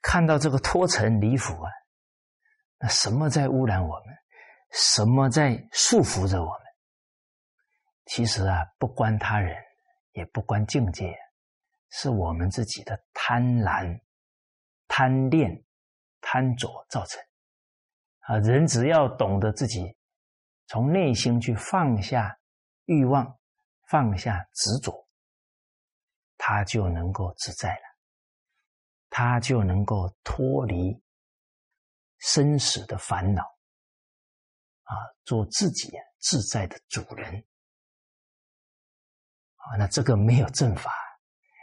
[0.04, 1.70] 看到这个脱尘离腐啊，
[2.78, 4.16] 那什么在污染我们？
[4.72, 6.60] 什么在束缚着我们？
[8.06, 9.56] 其实啊，不关他人，
[10.14, 11.16] 也不关境界，
[11.90, 13.96] 是我们自己的贪婪、
[14.94, 15.64] 贪恋、
[16.20, 17.18] 贪着造成。
[18.26, 19.96] 啊，人只要懂得自己
[20.66, 22.38] 从内心去放下
[22.84, 23.38] 欲望，
[23.88, 25.08] 放下执着，
[26.36, 27.82] 他就能够自在了。
[29.08, 31.02] 他就能够脱离
[32.18, 33.42] 生死的烦恼，
[34.82, 34.92] 啊，
[35.24, 37.46] 做自己自在的主人，
[39.56, 40.92] 啊，那这个没有正法，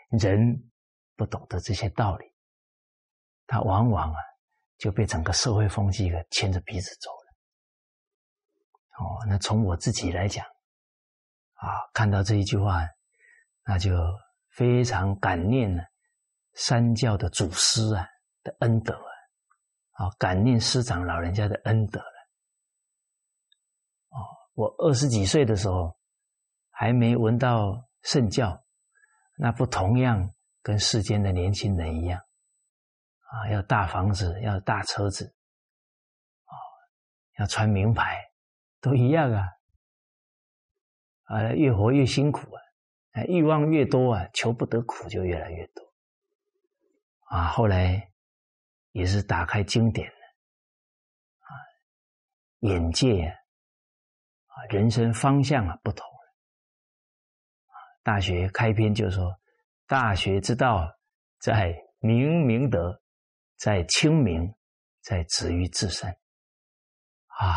[0.10, 0.72] 人
[1.16, 2.26] 不懂得这些道理，
[3.50, 4.20] 他往往啊
[4.78, 7.26] 就被整个社会风气给牵着鼻子走了。
[9.00, 10.46] 哦，那从我自己来讲，
[11.56, 12.88] 啊，看到这一句话，
[13.66, 13.92] 那就
[14.52, 15.82] 非常感念呢。
[16.54, 18.06] 三教的祖师啊
[18.44, 18.94] 的恩德
[19.94, 22.30] 啊，啊，感念师长老人家的恩德了。
[24.10, 24.22] 哦，
[24.54, 25.98] 我二十几岁的时候
[26.70, 28.64] 还没闻到圣教，
[29.38, 30.32] 那不同样
[30.62, 32.22] 跟世间的年轻人一样
[33.32, 35.26] 啊，要大房子，要大车子，
[36.46, 36.54] 啊，
[37.38, 38.20] 要穿名牌，
[38.82, 39.48] 都一样啊，
[41.26, 42.52] 啊，越活越辛苦
[43.12, 45.94] 啊，欲望越多啊，求不得苦就越来越多。
[47.26, 48.12] 啊，后来
[48.94, 50.16] 也是打开经典的
[51.42, 51.50] 啊，
[52.62, 56.04] 眼界啊，人生方向啊不同
[57.68, 57.78] 啊。
[58.02, 59.40] 大学开篇就说
[59.86, 60.92] ：“大学之道，
[61.40, 63.00] 在明明德，
[63.60, 64.56] 在清明，
[65.02, 66.18] 在止于至善。”
[67.40, 67.56] 啊，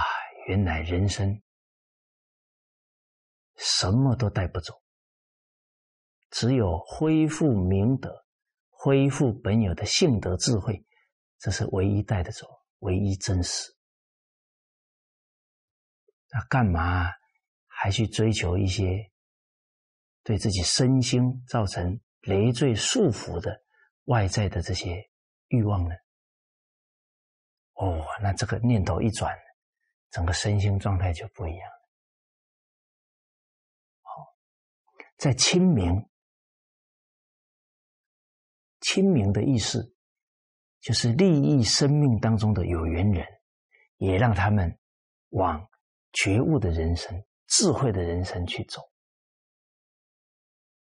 [0.49, 1.43] 原来人生
[3.57, 4.81] 什么都带不走，
[6.31, 8.25] 只有恢复明德，
[8.69, 10.85] 恢复本有的性德智慧，
[11.39, 13.73] 这是唯一带得走，唯一真实。
[16.31, 17.11] 那干嘛
[17.67, 19.11] 还去追求一些
[20.23, 23.63] 对自己身心造成累赘束缚的
[24.05, 25.11] 外在的这些
[25.53, 25.95] 欲望呢？
[27.75, 29.37] 哦，那这个念头一转，
[30.11, 31.89] 整个身心状态就不一样了。
[34.03, 34.37] 好，
[35.17, 36.09] 在清明，
[38.81, 39.95] 清明的意思
[40.81, 43.27] 就是利益生命当中的有缘人，
[43.97, 44.79] 也让他们
[45.31, 45.69] 往
[46.13, 48.81] 觉悟的人生、智慧的人生去走。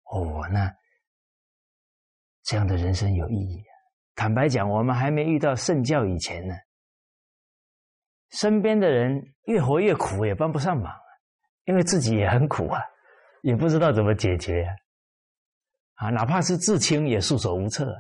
[0.04, 0.72] 哦，那
[2.44, 3.64] 这样的人生有意义。
[4.22, 6.54] 坦白讲，我们还没遇到圣教以前呢。
[8.30, 10.96] 身边的人越活越苦，也帮不上忙，
[11.66, 12.80] 因为自己也很苦啊，
[13.42, 14.68] 也不知道怎么解决
[15.96, 17.92] 啊，哪怕是至亲也束手无策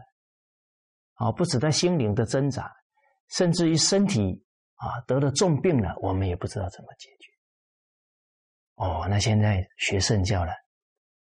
[1.15, 2.71] 啊，不止在心灵的挣扎，
[3.29, 7.31] 甚至于身体啊得了重病了，我们也不知道怎么解决。
[8.75, 10.53] 哦，那现在学圣教了，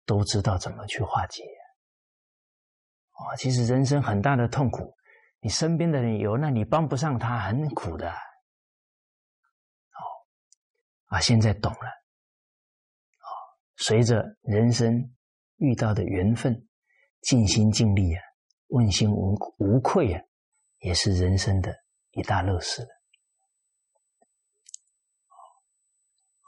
[0.05, 1.41] 都知道怎么去化解。
[3.13, 4.95] 哦，其实人生很大的痛苦，
[5.39, 8.09] 你身边的人有，那你帮不上他，很苦的。
[8.09, 8.15] 哦
[11.05, 11.87] 啊，现在懂了。
[11.87, 13.27] 啊，
[13.77, 15.13] 随着人生
[15.57, 16.67] 遇到的缘分，
[17.21, 18.21] 尽心尽力啊，
[18.67, 20.21] 问心无无愧啊，
[20.79, 21.71] 也是人生的
[22.11, 22.87] 一大乐事了。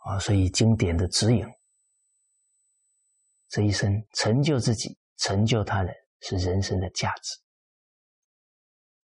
[0.05, 1.47] 啊，所以经典的指引，
[3.49, 7.39] 这一生成就自己、成就他人，是人生的价值。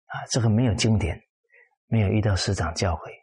[0.06, 1.18] 啊，这个没有经典，
[1.86, 3.22] 没有遇到师长教诲。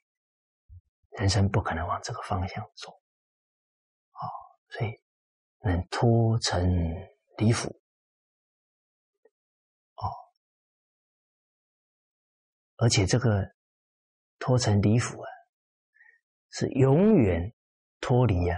[1.18, 2.92] 人生不可能往这个方向走，
[4.12, 4.22] 啊，
[4.68, 5.00] 所以
[5.58, 6.64] 能脱尘
[7.38, 7.68] 离腐，
[9.96, 10.06] 哦，
[12.76, 13.44] 而且这个
[14.38, 15.28] 脱尘离腐啊，
[16.52, 17.52] 是永远
[18.00, 18.56] 脱离啊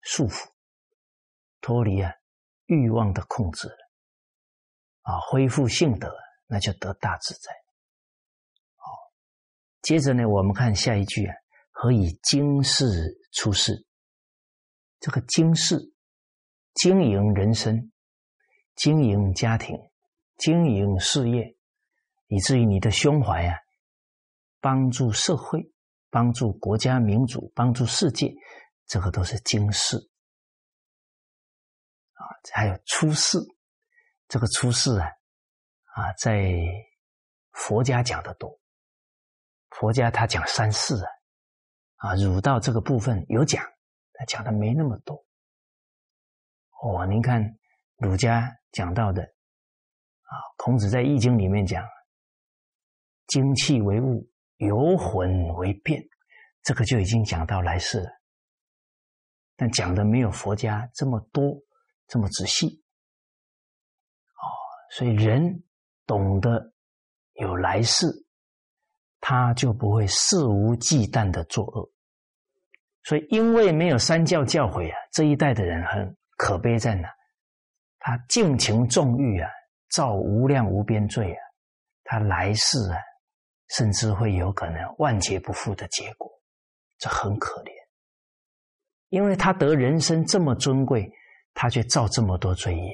[0.00, 0.50] 束缚，
[1.60, 2.10] 脱离啊
[2.64, 3.85] 欲望的控制了，
[5.06, 6.12] 啊，恢复性德，
[6.48, 7.52] 那就得大自在。
[8.74, 8.90] 好，
[9.80, 11.34] 接着呢，我们看下一句啊。
[11.70, 12.84] 何以经世
[13.32, 13.86] 出世？
[14.98, 15.92] 这个经世
[16.74, 17.92] 经营人生、
[18.74, 19.76] 经营家庭、
[20.38, 21.56] 经营事业，
[22.26, 23.58] 以至于你的胸怀啊，
[24.60, 25.70] 帮助社会、
[26.10, 28.34] 帮助国家民族、帮助世界，
[28.86, 29.98] 这个都是经世
[32.14, 32.24] 啊。
[32.52, 33.38] 还有出世，
[34.28, 35.06] 这个出世啊，
[35.94, 36.52] 啊，在
[37.52, 38.58] 佛家讲的多，
[39.70, 41.10] 佛家他讲三世啊。
[41.96, 43.64] 啊，儒道这个部分有讲，
[44.12, 45.16] 他讲的没那么多。
[46.82, 47.42] 哦，您看
[47.96, 51.82] 儒家讲到的，啊，孔子在《易经》里面讲，
[53.28, 56.06] 精气为物，游魂为变，
[56.62, 58.10] 这个就已经讲到来世了。
[59.56, 61.58] 但讲的没有佛家这么多，
[62.08, 62.84] 这么仔细。
[64.90, 65.62] 所以人
[66.06, 66.72] 懂得
[67.34, 68.06] 有来世。
[69.18, 71.90] 他就不会肆无忌惮的作恶，
[73.02, 77.08] 所以因为没有三教教诲啊，这一代的人很可悲在哪？
[77.98, 79.50] 他尽情纵欲啊，
[79.90, 81.40] 造无量无边罪啊，
[82.04, 82.98] 他来世啊，
[83.70, 86.30] 甚至会有可能万劫不复的结果，
[86.98, 87.72] 这很可怜。
[89.08, 91.10] 因为他得人生这么尊贵，
[91.52, 92.92] 他却造这么多罪业，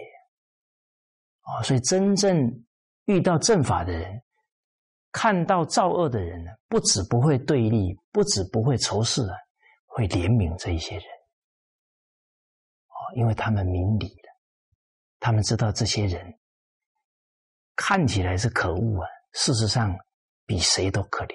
[1.42, 2.64] 哦，所以真正
[3.06, 4.22] 遇到正法的人。
[5.14, 9.36] 看到造恶的人呢，不止不会对立，不止不会仇视啊，
[9.84, 11.04] 会怜悯这一些人。
[12.88, 14.40] 哦，因为他们明理了，
[15.20, 16.34] 他们知道这些人
[17.76, 19.94] 看起来是可恶啊，事实上
[20.46, 21.34] 比谁都可怜。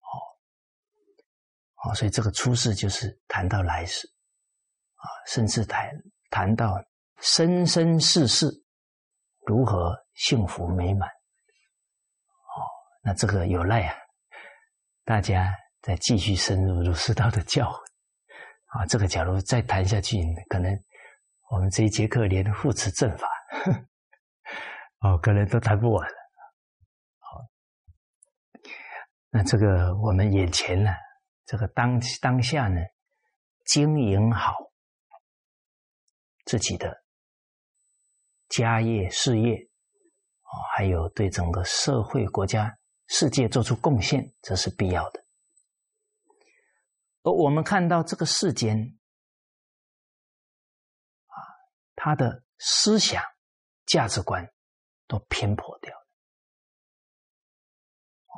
[0.00, 0.10] 哦，
[1.84, 4.12] 哦，所以这个出世就是谈到来世
[4.96, 5.88] 啊，甚至谈
[6.30, 6.74] 谈到
[7.18, 8.46] 生生世世
[9.46, 11.08] 如何幸福美满。
[11.08, 11.14] 哦
[13.02, 13.96] 那这个有赖啊，
[15.04, 17.80] 大家再继续深入儒释道的教诲
[18.66, 20.72] 啊，这个假如再谈下去，可能
[21.50, 23.28] 我们这一节课连护持正法，
[24.98, 26.16] 哦，可能都谈不完了。
[27.20, 27.40] 好，
[29.30, 30.90] 那这个我们眼前呢，
[31.44, 32.80] 这个当当下呢，
[33.64, 34.52] 经营好
[36.44, 37.04] 自己的
[38.48, 39.54] 家业事业，
[40.42, 42.78] 啊，还有对整个社会国家。
[43.08, 45.24] 世界做出贡献，这是必要的。
[47.22, 48.98] 而我们看到这个世间，
[51.26, 51.38] 啊，
[51.94, 53.22] 他的思想、
[53.84, 54.52] 价值观
[55.06, 56.04] 都偏颇掉了，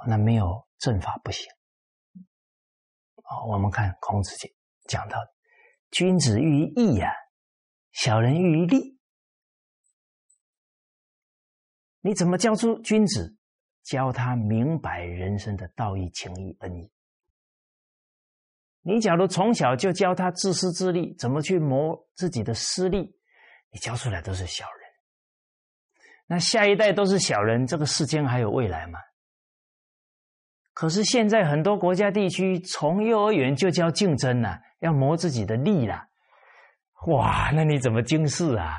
[0.06, 1.46] 那没有正法不行。
[3.22, 4.50] 啊，我们看孔子讲
[4.86, 5.16] 讲到，
[5.90, 7.10] 君子喻于义呀，
[7.92, 8.97] 小人喻于利。
[12.00, 13.36] 你怎么教出君子？
[13.84, 16.90] 教他明白人生的道义、情义、恩义。
[18.82, 22.98] 你假如从小就教他自私自利，怎么去磨自己的私利，
[23.70, 24.90] 你教出来都是小人。
[26.26, 28.98] 那下一代都是小人，这个世间还有未来吗？
[30.74, 36.06] 可是现在很多国家地区从幼儿园就教竞争了，要磨自己的利了。
[37.06, 38.74] 哇，那你怎么经世啊？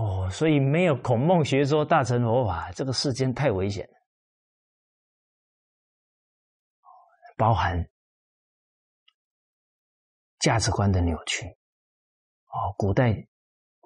[0.00, 3.94] 哦，所以没有孔孟学说大乘佛法，这个世间太危险了。
[7.36, 7.86] 包含
[10.38, 11.46] 价值观的扭曲。
[12.48, 13.14] 哦，古代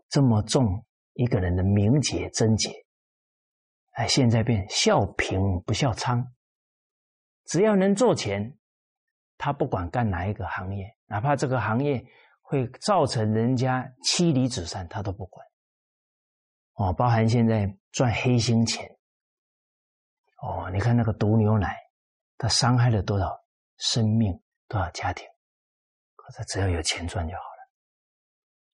[0.09, 0.85] 这么重
[1.15, 2.71] 一个人的名节贞洁，
[3.95, 6.25] 哎，现在变孝平不孝娼。
[7.47, 8.57] 只要能做钱，
[9.37, 12.05] 他不管干哪一个行业，哪怕这个行业
[12.41, 15.45] 会造成人家妻离子散，他都不管。
[16.75, 18.99] 哦，包含现在赚黑心钱，
[20.43, 21.79] 哦，你看那个毒牛奶，
[22.37, 23.31] 它伤害了多少
[23.77, 25.25] 生命、多少家庭？
[26.17, 27.71] 可是只要有钱赚就好了。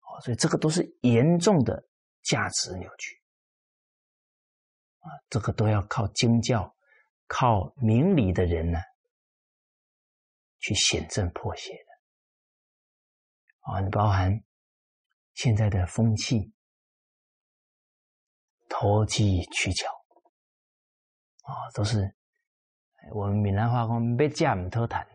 [0.03, 1.89] 哦，所以这个都是严重的
[2.23, 3.19] 价值扭曲
[4.99, 6.77] 啊，这个都要靠经教、
[7.27, 8.79] 靠明理的人呢
[10.59, 13.73] 去显正破邪的。
[13.73, 14.45] 啊，你包含
[15.33, 16.53] 现在的风气。
[18.69, 19.89] 投机取巧，
[21.43, 22.15] 啊，都是
[23.13, 25.07] 我们闽南话讲“别嫁唔偷谈”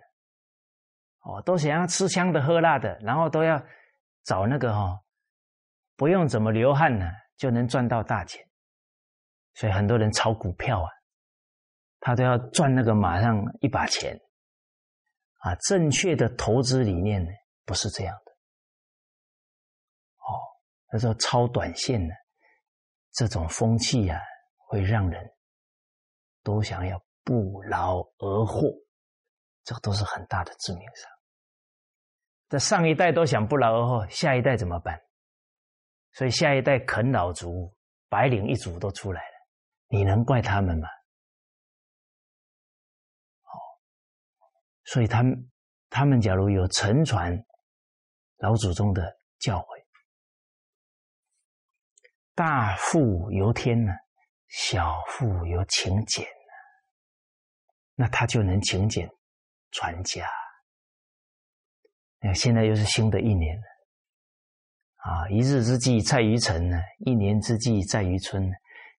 [1.23, 3.61] 哦，都想要吃香的喝辣的，然后都要
[4.23, 4.99] 找那个哈，
[5.95, 7.05] 不用怎么流汗呢，
[7.37, 8.43] 就能赚到大钱。
[9.53, 10.89] 所以很多人炒股票啊，
[11.99, 14.17] 他都要赚那个马上一把钱
[15.39, 15.53] 啊。
[15.67, 17.29] 正确的投资理念呢，
[17.65, 18.31] 不是这样的。
[20.17, 20.39] 哦，
[20.87, 22.13] 他说超短线呢。
[23.11, 24.21] 这种风气呀，
[24.57, 25.33] 会让人
[26.43, 28.71] 都想要不劳而获，
[29.63, 31.09] 这都是很大的致命伤。
[32.49, 35.01] 这上一代都想不劳而获，下一代怎么办？
[36.13, 37.73] 所以下一代啃老族、
[38.09, 39.47] 白领一族都出来了，
[39.87, 40.87] 你能怪他们吗？
[43.43, 43.55] 哦，
[44.83, 45.51] 所以他们
[45.89, 47.37] 他们假如有承传
[48.37, 49.80] 老祖宗的教诲。
[52.33, 53.91] 大富由天呢，
[54.47, 56.53] 小富由勤俭呢，
[57.95, 59.09] 那他就能勤俭
[59.71, 60.25] 传家。
[62.19, 63.63] 那现在又是新的一年了，
[64.97, 68.49] 啊，一日之计在于晨呢，一年之计在于春，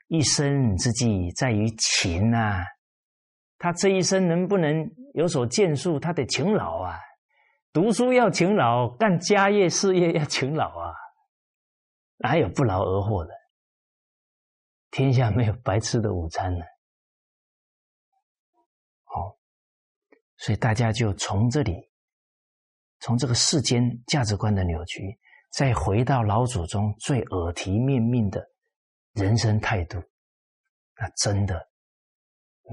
[0.09, 2.65] 一生之计在于勤呐。
[3.59, 6.99] 他这一生能不能有所建树，他得勤劳啊，
[7.73, 10.93] 读书要勤劳，干家业事业要勤劳啊。
[12.23, 13.33] 哪有不劳而获的？
[14.91, 16.65] 天下没有白吃的午餐呢。
[19.05, 19.39] 好，
[20.37, 21.91] 所以大家就从这里，
[23.01, 25.19] 从这个世间价值观的扭曲，
[25.51, 28.47] 再回到老祖宗最耳提面命的
[29.15, 29.99] 人生态度，
[30.97, 31.69] 那真的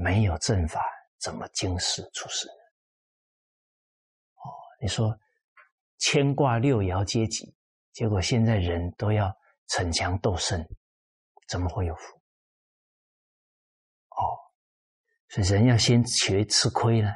[0.01, 0.83] 没有正法，
[1.19, 2.47] 怎么经世出世？
[4.35, 4.43] 哦，
[4.81, 5.17] 你说
[5.97, 7.55] 牵挂六爻阶级。
[7.93, 9.35] 结果现在人都要
[9.69, 10.63] 逞强斗胜，
[11.47, 12.17] 怎么会有福？
[14.09, 14.37] 哦，
[15.29, 17.09] 所以人要先学吃亏呢。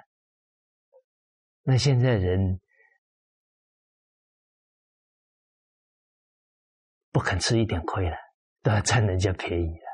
[1.63, 2.59] 那现在人
[7.11, 8.15] 不肯吃一点亏了，
[8.61, 9.85] 都要占人家便宜了，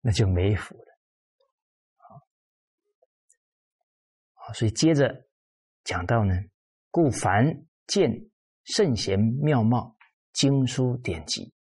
[0.00, 0.98] 那就没福了。
[4.34, 5.26] 好，所以接着
[5.84, 6.34] 讲到呢，
[6.90, 7.46] 故凡
[7.86, 8.10] 见
[8.64, 9.96] 圣贤妙貌。
[10.32, 11.52] 经书典籍，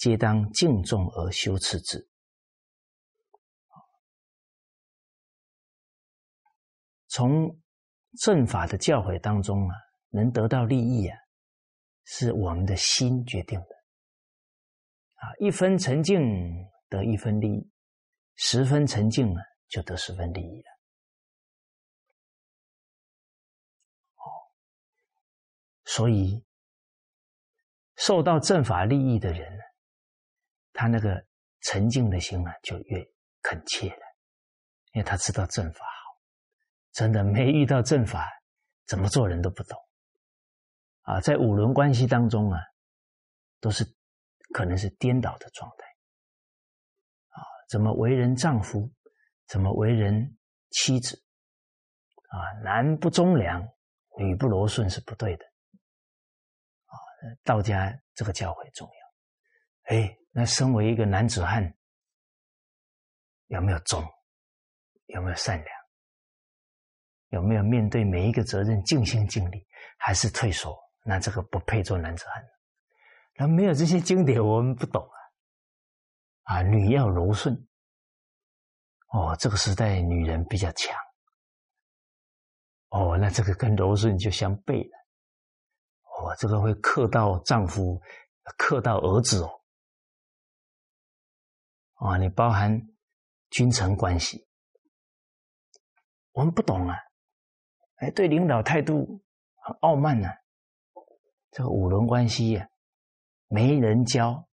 [0.00, 2.08] 皆当敬重而修持之。
[7.08, 7.60] 从
[8.18, 9.74] 正法的教诲当中啊，
[10.08, 11.18] 能得到利益啊，
[12.04, 13.66] 是我们的心决定的。
[15.16, 16.18] 啊，一分沉静
[16.88, 17.70] 得一分利益，
[18.36, 20.70] 十分沉静啊，就得十分利益了。
[24.16, 24.24] 哦，
[25.84, 26.42] 所以。
[27.96, 29.60] 受到正法利益的人，
[30.80, 31.22] 他那个
[31.60, 33.06] 沉静的心啊，就越
[33.42, 34.02] 恳切了，
[34.94, 36.18] 因为他知道正法好，
[36.92, 38.26] 真的没遇到正法，
[38.86, 39.78] 怎么做人都不懂。
[41.02, 42.58] 啊，在五伦关系当中啊，
[43.60, 43.84] 都是
[44.54, 45.84] 可能是颠倒的状态。
[47.28, 48.90] 啊，怎么为人丈夫，
[49.48, 50.34] 怎么为人
[50.70, 51.22] 妻子？
[52.30, 53.62] 啊，男不忠良，
[54.16, 55.44] 女不柔顺是不对的。
[56.86, 56.94] 啊，
[57.44, 59.94] 道家这个教诲重要。
[59.94, 61.74] 哎，那身为一个男子汉，
[63.48, 64.04] 有没有忠？
[65.06, 65.68] 有没有善良？
[67.30, 69.66] 有没有面对每一个责任尽心尽力？
[69.98, 70.76] 还是退缩？
[71.02, 72.44] 那这个不配做男子汉。
[73.34, 76.54] 那没有这些经典，我们不懂啊。
[76.54, 77.54] 啊，女要柔顺。
[79.08, 80.96] 哦，这个时代女人比较强。
[82.90, 84.98] 哦，那这个跟柔顺就相悖了。
[86.02, 88.00] 哦，这个会克到丈夫，
[88.56, 89.59] 克到儿子哦。
[92.00, 92.88] 啊，你包含
[93.50, 94.46] 君臣关系，
[96.32, 96.96] 我们不懂啊。
[97.96, 99.22] 哎，对领导态度
[99.56, 100.28] 很傲慢呢。
[101.50, 102.68] 这个五伦关系呀，
[103.46, 104.48] 没人教，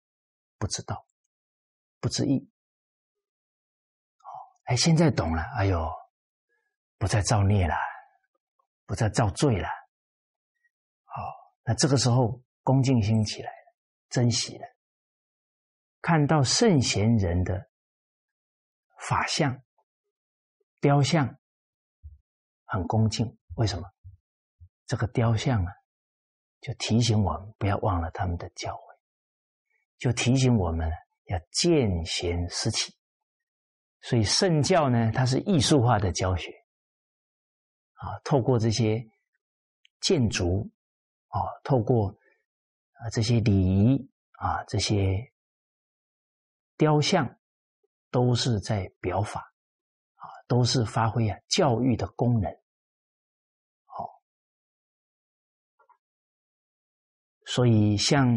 [0.57, 1.05] 不知道，
[1.99, 2.49] 不知意。
[4.19, 4.27] 哦，
[4.65, 5.41] 哎，现在懂了。
[5.57, 5.91] 哎呦，
[6.97, 7.75] 不再造孽了。
[8.85, 9.67] 不再造罪了，
[11.03, 11.21] 好，
[11.65, 13.73] 那这个时候恭敬心起来了，
[14.07, 14.65] 珍惜了，
[16.01, 17.69] 看到圣贤人的
[18.99, 19.61] 法相、
[20.79, 21.37] 雕像，
[22.65, 23.37] 很恭敬。
[23.55, 23.87] 为什么？
[24.85, 25.71] 这个雕像啊，
[26.61, 28.97] 就提醒我们不要忘了他们的教诲，
[29.97, 30.89] 就提醒我们
[31.25, 32.95] 要见贤思齐。
[34.01, 36.51] 所以圣教呢，它是艺术化的教学。
[37.95, 39.03] 啊，透过这些
[39.99, 40.71] 建筑，
[41.29, 45.33] 啊，透过啊这些礼仪啊，这些
[46.77, 47.37] 雕像，
[48.11, 49.41] 都是在表法，
[50.15, 52.49] 啊，都是发挥啊教育的功能。
[53.85, 54.21] 好，
[57.45, 58.27] 所以像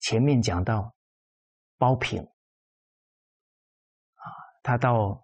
[0.00, 0.94] 前面讲到
[1.78, 2.22] 包平，
[4.14, 4.24] 啊，
[4.62, 5.22] 他到。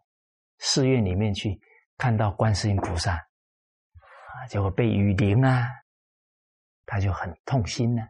[0.64, 1.60] 寺院里面去
[1.96, 5.66] 看到观世音菩萨啊，结果被雨淋啊，
[6.86, 8.02] 他就很痛心呢。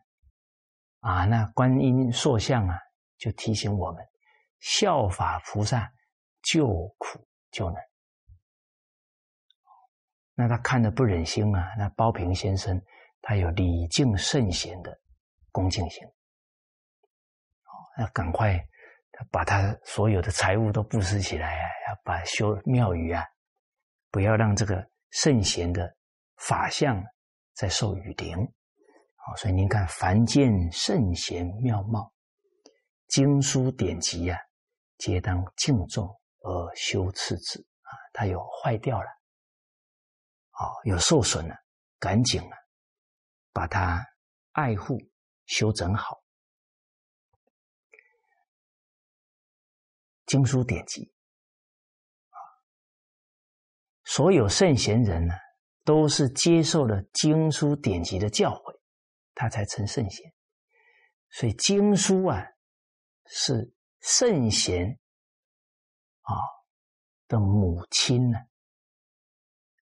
[1.02, 2.76] 啊那观音塑像啊，
[3.18, 4.02] 就提醒我们
[4.58, 5.92] 效法菩萨，
[6.42, 6.66] 救
[6.98, 7.82] 苦救难。
[10.34, 12.82] 那他看的不忍心啊，那包平先生
[13.20, 14.98] 他有礼敬圣贤的
[15.50, 18.66] 恭敬心，哦，要赶快。
[19.30, 21.68] 把他所有的财物都布施起来啊！
[21.86, 23.24] 要把修庙宇啊，
[24.10, 25.94] 不要让这个圣贤的
[26.38, 27.00] 法相
[27.54, 28.36] 再受雨淋。
[29.24, 32.12] 好，所以您看，凡见圣贤妙貌、
[33.06, 34.36] 经书典籍啊，
[34.98, 36.08] 皆当敬重
[36.40, 37.90] 而修次之啊。
[38.12, 39.08] 它有坏掉了，
[40.50, 41.54] 啊，有受损了，
[42.00, 42.56] 赶紧啊，
[43.52, 44.04] 把它
[44.50, 44.98] 爱护、
[45.46, 46.20] 修整好。
[50.26, 51.12] 经书典籍
[52.30, 52.36] 啊，
[54.02, 55.34] 所有圣贤人呢，
[55.84, 58.71] 都是接受了经书典籍的教诲，
[59.34, 60.32] 他才成圣贤。
[61.30, 62.44] 所以经书啊，
[63.26, 64.98] 是圣贤
[66.20, 66.34] 啊
[67.28, 68.38] 的母亲呢，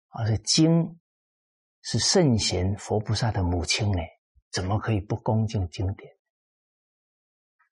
[0.10, 1.00] 而且经
[1.82, 4.00] 是圣贤佛菩萨的母亲呢，
[4.52, 6.14] 怎么可以不恭敬经典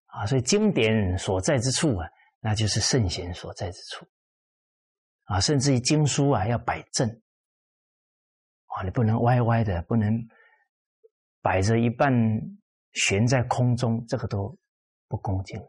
[0.07, 0.25] 啊？
[0.25, 2.07] 所以经典所在之处啊。
[2.43, 4.03] 那就是圣贤所在之处
[5.25, 7.07] 啊，甚至于经书啊要摆正
[8.65, 10.11] 啊，你不能歪歪的，不能
[11.41, 12.11] 摆着一半
[12.93, 14.57] 悬在空中，这个都
[15.07, 15.67] 不恭敬了。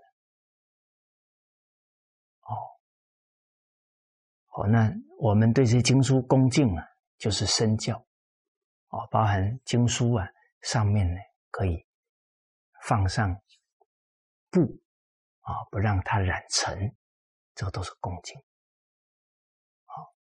[2.43, 2.53] 哦，
[4.47, 6.85] 好，那我们对这些经书恭敬啊，
[7.19, 7.97] 就是身教
[8.89, 10.27] 哦，包含经书啊
[10.61, 11.17] 上面呢
[11.51, 11.87] 可以
[12.87, 13.35] 放上
[14.51, 14.81] 布。
[15.45, 16.97] 啊，不让它染尘，
[17.57, 18.41] 这个都是恭敬。
[19.85, 20.15] 好，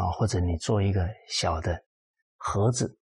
[0.00, 1.84] 啊，或者你做一个小的
[2.36, 2.97] 盒子，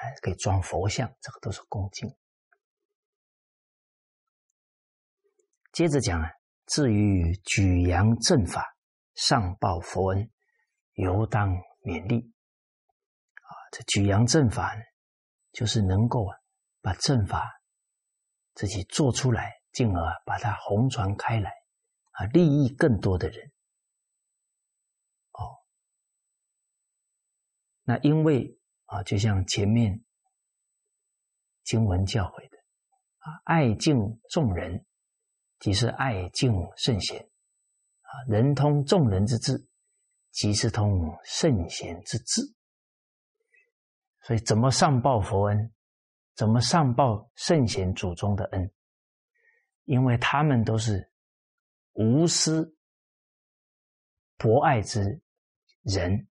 [0.00, 2.08] 还可以装佛像，这个都是恭敬。
[5.72, 6.30] 接着讲啊，
[6.66, 8.64] 至于举扬正法，
[9.14, 10.30] 上报佛恩，
[10.94, 11.50] 犹当
[11.82, 12.32] 勉励。
[13.34, 14.74] 啊，这举扬正法，
[15.52, 16.38] 就是能够啊，
[16.80, 17.60] 把正法。
[18.54, 21.52] 自己做出来，进而把它红传开来，
[22.10, 23.52] 啊，利益更多的人。
[25.30, 25.62] 哦，
[27.84, 28.57] 那因为
[28.88, 30.02] 啊，就像前面
[31.64, 32.56] 经文教诲的
[33.18, 33.98] 啊，爱敬
[34.30, 34.84] 众人，
[35.60, 39.66] 即是爱敬圣贤啊，人通众人之智，
[40.30, 42.42] 即是通圣贤之智。
[44.22, 45.72] 所以，怎么上报佛恩？
[46.34, 48.72] 怎么上报圣贤祖宗的恩？
[49.84, 51.10] 因为他们都是
[51.94, 52.76] 无私
[54.36, 55.20] 博爱之
[55.82, 56.28] 人，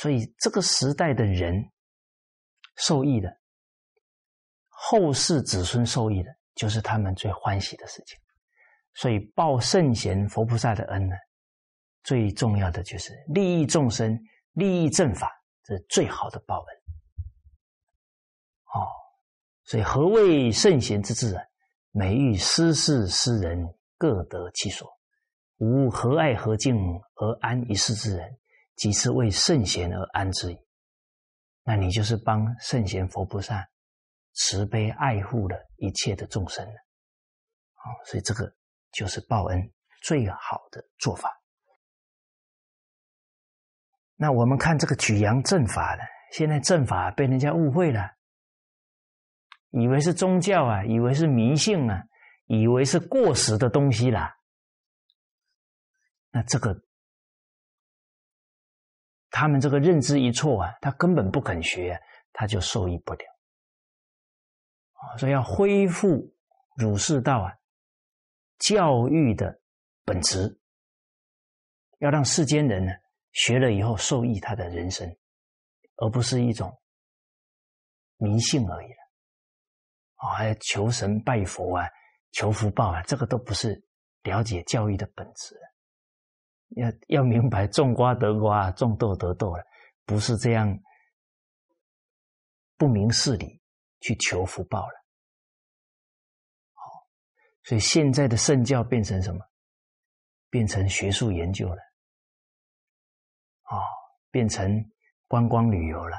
[0.00, 1.54] 所以这个时代的人
[2.76, 3.28] 受益的，
[4.68, 6.38] 后世子孙受益的。
[6.58, 8.18] 就是他们最欢喜的事情，
[8.94, 11.14] 所以报圣贤佛菩萨的恩呢，
[12.02, 14.18] 最重要的就是利益众生、
[14.54, 15.30] 利益正法，
[15.62, 16.76] 这是最好的报恩。
[18.74, 18.90] 哦，
[19.66, 21.44] 所以何谓圣贤之治啊？
[21.92, 23.64] 每遇师事师人，
[23.96, 24.90] 各得其所，
[25.58, 26.76] 无和爱和敬
[27.14, 28.36] 而安一世之人，
[28.78, 30.56] 即是为圣贤而安之。
[31.64, 33.68] 那你就是帮圣贤佛菩萨。
[34.40, 36.64] 慈悲爱护了一切的众生
[37.74, 38.54] 好，所以这个
[38.92, 41.42] 就是报恩最好的做法。
[44.14, 48.12] 那我们看这个举阳正法呢，现在正法被人家误会了，
[49.70, 52.04] 以为是宗教啊，以为是迷信啊，
[52.46, 54.36] 以为是过时的东西啦。
[56.30, 56.80] 那这个
[59.30, 62.00] 他们这个认知一错啊，他根本不肯学，
[62.32, 63.24] 他就受益不了。
[64.92, 66.34] 啊，所以要恢复
[66.76, 67.52] 儒释道啊，
[68.58, 69.60] 教育的
[70.04, 70.58] 本质，
[71.98, 72.92] 要让世间人呢
[73.32, 75.16] 学了以后受益他的人生，
[75.96, 76.76] 而不是一种
[78.16, 78.98] 迷信而已了。
[80.16, 81.88] 啊，还求神拜佛啊，
[82.32, 83.80] 求福报啊，这个都不是
[84.22, 85.54] 了解教育的本质。
[86.76, 89.64] 要要明白种瓜得瓜，种豆得豆了，
[90.04, 90.78] 不是这样
[92.76, 93.56] 不明事理。
[94.00, 95.04] 去求福报了，
[96.72, 96.82] 好，
[97.64, 99.44] 所以现在的圣教变成什么？
[100.50, 101.82] 变成学术研究了，
[103.62, 103.74] 啊，
[104.30, 104.88] 变成
[105.26, 106.16] 观光旅游了，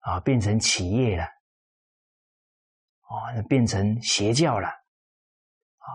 [0.00, 1.22] 啊，变成企业了，
[3.02, 5.86] 啊，变成邪教了，啊，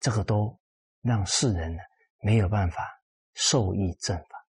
[0.00, 0.60] 这个都
[1.04, 1.82] 让世人呢
[2.20, 2.90] 没有办法
[3.34, 4.46] 受益正法，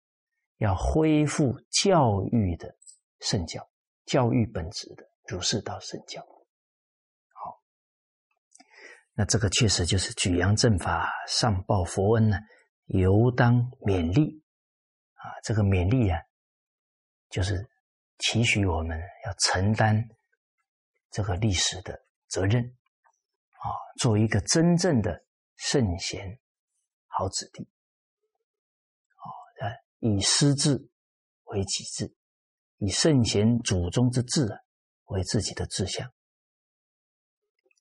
[0.57, 2.75] 要恢复教育的
[3.21, 3.69] 圣教。
[4.07, 6.21] 教育本质的儒释道圣教，
[7.33, 7.59] 好，
[9.15, 12.37] 那这个确实就是举扬正法、上报佛恩呢，
[12.85, 14.45] 犹当勉励
[15.15, 15.33] 啊！
[15.43, 16.21] 这个勉励啊，
[17.31, 17.67] 就是
[18.19, 20.07] 期许我们要承担
[21.11, 21.99] 这个历史的
[22.29, 25.25] 责任啊，做一个真正的
[25.57, 26.39] 圣贤
[27.17, 27.69] 好子弟
[29.61, 30.91] 啊，以师志
[31.45, 32.13] 为己志。
[32.79, 34.59] 以圣贤祖宗之志啊
[35.05, 36.07] 为自己的志向。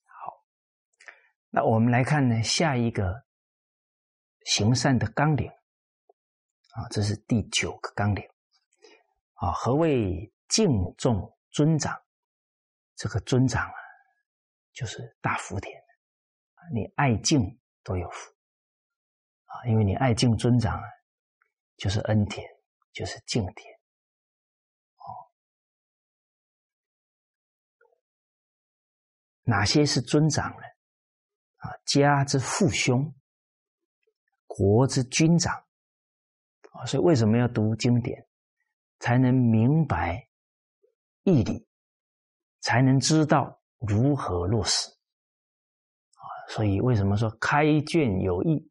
[0.04, 0.44] 好，
[1.50, 3.26] 那我们来看呢，下一个
[4.46, 8.24] 行善的纲领啊，这是第九个纲领
[9.34, 9.50] 啊。
[9.52, 12.00] 何谓敬重尊长？
[12.94, 13.74] 这个尊长啊，
[14.72, 15.74] 就是大福田
[16.72, 18.32] 你爱敬都有福
[19.66, 20.82] 因为你爱敬尊长，
[21.76, 22.46] 就是恩田，
[22.92, 23.74] 就是敬田。
[29.46, 30.62] 哪些是尊长呢？
[31.56, 33.14] 啊，家之父兄，
[34.46, 35.54] 国之君长
[36.70, 38.26] 啊，所以为什么要读经典，
[39.00, 40.26] 才能明白
[41.24, 41.68] 义理，
[42.60, 46.24] 才能知道如何落实啊？
[46.48, 48.70] 所以为什么说开卷有益？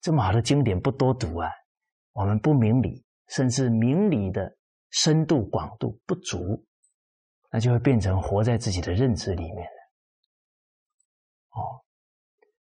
[0.00, 1.50] 这么好的经典不多读啊？
[2.12, 4.56] 我们不明理，甚至明理的
[4.90, 6.66] 深度广度不足，
[7.50, 9.68] 那就会变成活在自己的认知里面。
[11.50, 11.84] 哦，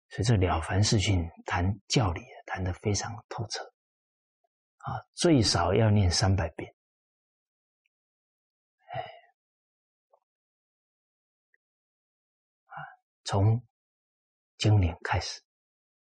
[0.10, 3.64] 所以这《了凡四训》谈教理谈的非常透彻，
[4.78, 6.74] 啊，最少要念三百遍，
[8.94, 9.02] 哎，
[12.66, 12.76] 啊，
[13.24, 13.66] 从
[14.58, 15.42] 经典开始，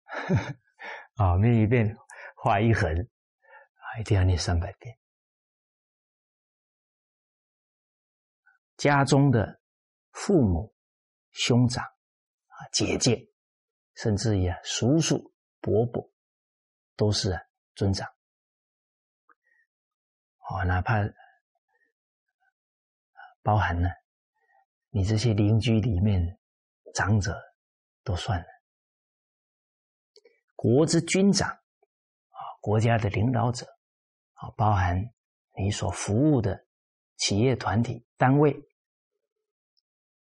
[1.16, 1.96] 啊，念一遍
[2.36, 4.98] 画一横，啊，一定要念三百遍。
[8.78, 9.62] 家中的
[10.12, 10.74] 父母、
[11.32, 11.84] 兄长。
[11.86, 13.28] 啊姐姐，
[13.96, 16.08] 甚至于啊，叔叔、伯伯，
[16.96, 17.42] 都是啊
[17.76, 18.08] 尊长。
[20.50, 21.00] 哦，哪怕
[23.42, 23.90] 包含呢，
[24.90, 26.40] 你这些邻居里面
[26.94, 27.36] 长者
[28.04, 28.46] 都算了。
[30.64, 33.66] 国之君长啊，国家的领导者
[34.36, 34.98] 啊，包含
[35.58, 36.66] 你所服务的
[37.18, 38.54] 企业团体单位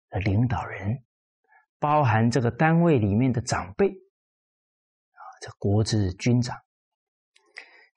[0.09, 1.05] 的领导人。
[1.79, 6.59] 包含这个单位里面的长辈啊，这国之君长，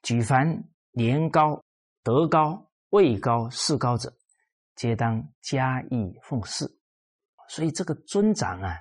[0.02, 1.64] 举凡年高、
[2.04, 4.16] 德高、位高、势高者，
[4.76, 6.78] 皆当加以奉事。
[7.48, 8.76] 所以这个尊长啊，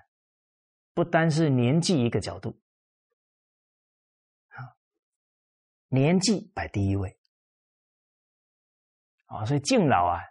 [0.93, 2.55] 不单是年纪一个角度，
[5.89, 7.19] 年纪摆第一位，
[9.25, 10.21] 啊，所以敬老啊，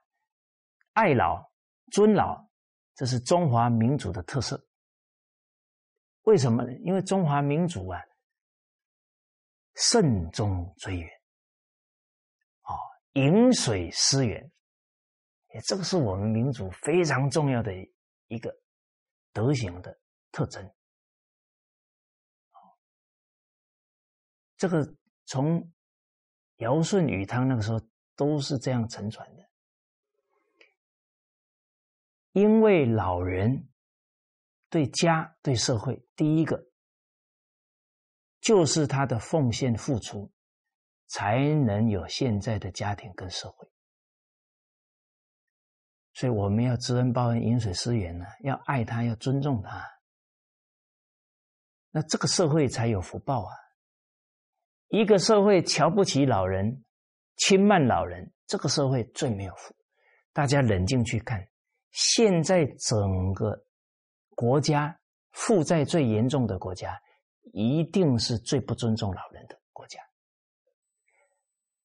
[0.95, 1.53] 爱老、
[1.93, 2.49] 尊老。
[2.95, 4.61] 这是中华民族的特色。
[6.23, 6.73] 为什么呢？
[6.81, 8.01] 因为中华民族啊，
[9.77, 11.09] 慎终追远，
[12.63, 12.75] 啊，
[13.13, 14.51] 饮水思源，
[15.65, 17.73] 这个是我们民族非常重要的
[18.27, 18.53] 一个
[19.33, 19.97] 德行的
[20.33, 20.69] 特征。
[24.57, 24.85] 这个
[25.29, 25.71] 从
[26.57, 27.79] 尧舜禹汤那个时候
[28.17, 29.49] 都是这样承传的。
[32.33, 33.69] 因为老人
[34.71, 36.67] 对家对社会，第一个
[38.41, 40.33] 就是他的奉献付出，
[41.09, 43.69] 才能有现在的家庭跟社会。
[46.15, 49.85] 所以我们要知恩报恩、饮水思源呢，要爱他，要尊重他，
[51.91, 53.55] 那这个社会才有福报啊！
[54.89, 56.85] 一个社会瞧不起老人、
[57.37, 59.75] 轻慢老人，这个社会最没有福。
[60.33, 61.47] 大家冷静去看。
[61.91, 63.65] 现在整个
[64.35, 64.99] 国家
[65.31, 67.01] 负债最严重的国家，
[67.53, 70.01] 一定是最不尊重老人的国家。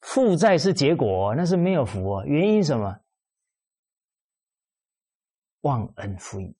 [0.01, 2.25] 负债是结果，那是没有福哦。
[2.25, 2.99] 原因什么？
[5.61, 6.55] 忘恩负义，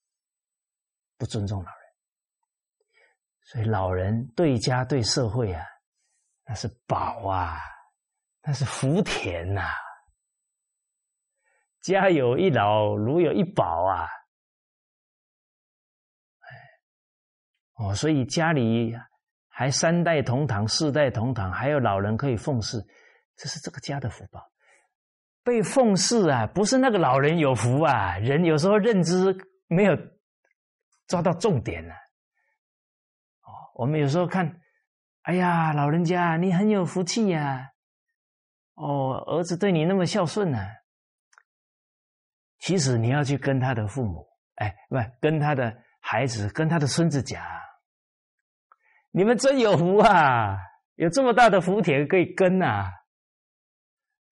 [1.17, 1.79] 不尊重老人。
[3.41, 5.65] 所以老人对家对社会啊，
[6.45, 7.57] 那是宝啊，
[8.41, 9.61] 那是福田呐。
[11.81, 14.07] 家有一老，如有一宝啊！
[17.75, 18.95] 哦，所以家里
[19.49, 22.85] 还三代同堂、四代同堂，还有老人可以奉祀，
[23.35, 24.41] 这是这个家的福报。
[25.43, 29.35] 被奉祀啊，不是那个老人有福啊，人有时候认知
[29.67, 29.97] 没有
[31.07, 31.93] 抓到重点呢。
[33.41, 34.61] 哦，我们有时候看，
[35.23, 37.71] 哎呀，老人家你很有福气呀！
[38.75, 40.59] 哦，儿子对你那么孝顺呢。
[42.59, 47.41] 其实你要去跟他的父母，哎，不，跟他的孩子、跟他的孙子讲，
[49.11, 50.57] 你们真有福啊，
[50.95, 52.91] 有这么大的福田可以跟呐。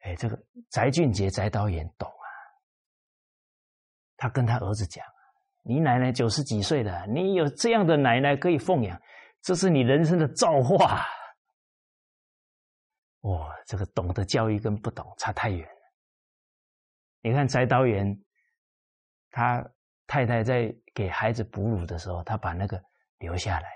[0.01, 0.37] 哎，这个
[0.69, 2.27] 翟俊杰翟导演懂啊，
[4.17, 5.05] 他跟他儿子讲
[5.63, 8.99] ：“你奶奶九十几岁了，你有这样的奶奶可以奉养，
[9.41, 11.05] 这是你人生的造化。”
[13.21, 15.81] 哇，这个懂得教育跟不懂差太远了。
[17.21, 18.19] 你看翟导演，
[19.29, 19.63] 他
[20.07, 22.83] 太太在给孩子哺乳的时候，他把那个
[23.19, 23.69] 留下来，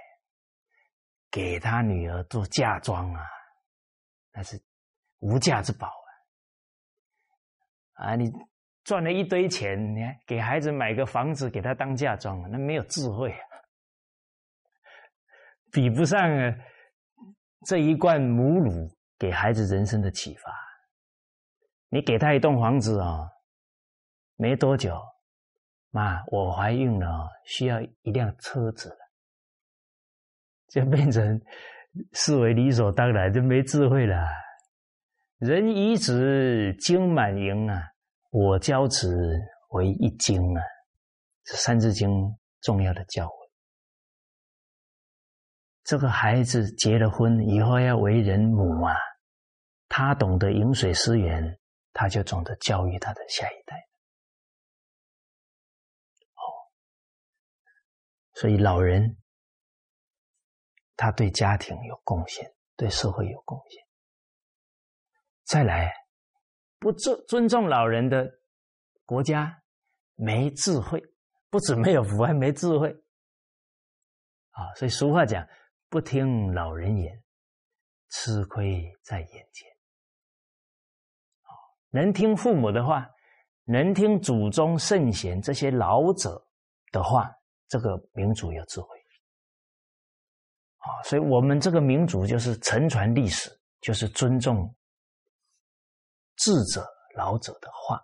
[1.29, 3.23] 给他女儿做嫁妆啊，
[4.31, 4.59] 那是
[5.19, 5.93] 无价之宝
[7.93, 8.07] 啊！
[8.07, 8.31] 啊，你
[8.83, 13.54] 赚了一堆钱，你看给孩子买个房子给他当嫁妆，那没有智慧啊，
[15.75, 16.55] 比不上啊
[17.67, 20.49] 这一罐母乳给孩子人生的启发。
[21.89, 23.29] 你给他一栋房子啊！
[24.37, 24.97] 没多久，
[25.91, 28.97] 妈，我怀孕了，需要一辆车子了，
[30.69, 31.41] 就变成
[32.13, 34.15] 视为理所当然，就没智慧了。
[35.39, 37.81] 人以子经满盈啊，
[38.31, 39.13] 我教子
[39.71, 40.63] 为一经啊，
[41.43, 42.09] 是《三字经》
[42.61, 43.44] 重要的教诲。
[45.85, 48.95] 这个孩子结了婚以后要为人母啊，
[49.87, 51.59] 他懂得饮水思源，
[51.93, 53.77] 他就懂得教育他的下一代。
[56.33, 56.41] 哦
[58.33, 59.15] 所以，老人
[60.95, 63.83] 他对家庭有贡献，对社会有贡献。
[65.43, 65.93] 再来，
[66.79, 68.27] 不尊尊重老人的
[69.05, 69.61] 国家
[70.15, 70.99] 没智慧，
[71.51, 72.89] 不止没有福，还没智慧。
[74.49, 75.47] 啊，所以俗话讲
[75.95, 77.23] ：“不听老人言，
[78.09, 79.65] 吃亏在眼前。”
[81.89, 83.09] 能听父母的话，
[83.63, 86.45] 能听祖宗圣贤这些老者
[86.91, 87.33] 的话。
[87.69, 88.87] 这个民族有智慧
[90.79, 94.75] 啊，所以我们这个民族就是承传历史，就是尊重
[96.35, 96.85] 智者
[97.15, 97.95] 老者的话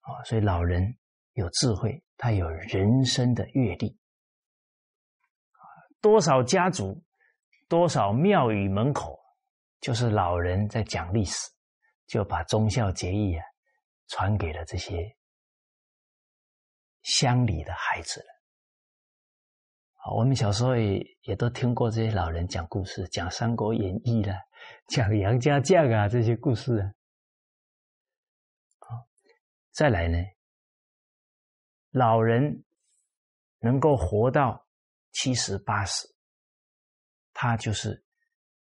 [0.00, 0.94] 啊，所以老人
[1.32, 3.98] 有智慧，他有人生的阅历
[6.00, 7.02] 多少家族，
[7.68, 9.18] 多少庙宇门口，
[9.80, 11.50] 就是老人在讲历史，
[12.06, 13.44] 就把忠孝节义啊
[14.08, 15.16] 传给了这些。
[17.02, 18.26] 乡里的孩子了。
[20.14, 24.34] 我们小时候也也都听过这些老人讲故事，讲《三国演义》了，
[24.86, 26.92] 讲杨家将啊这些故事啊。
[29.72, 30.18] 再来呢，
[31.90, 32.64] 老人
[33.58, 34.66] 能够活到
[35.12, 36.06] 七十八十，
[37.32, 38.04] 他就是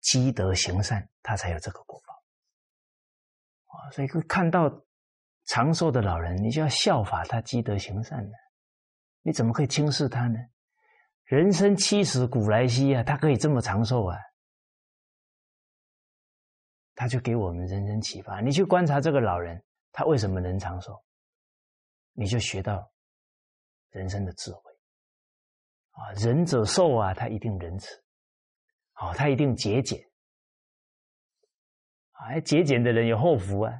[0.00, 2.14] 积德行善，他才有这个果报。
[3.66, 4.70] 啊，所以看到
[5.44, 8.32] 长寿的老人，你就要效法他积德行善呢。
[9.22, 10.38] 你怎么可以轻视他呢？
[11.24, 14.18] 人生七十古来稀啊，他可以这么长寿啊，
[16.94, 18.40] 他就给我们人生启发。
[18.40, 21.02] 你去观察这个老人，他为什么能长寿？
[22.14, 22.90] 你就学到
[23.92, 24.60] 人生的智慧
[25.92, 26.12] 啊！
[26.14, 27.96] 仁者寿啊，他一定仁慈，
[28.96, 29.98] 哦，他一定节俭
[32.10, 32.40] 啊！
[32.40, 33.72] 节俭的人有后福啊！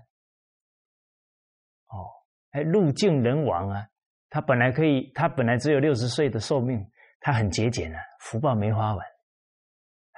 [1.88, 2.08] 哦，
[2.52, 3.88] 哎，路尽人亡啊！
[4.28, 6.88] 他本来可以，他本来只有六十岁的寿命。
[7.24, 9.06] 他很节俭啊，福报没花完，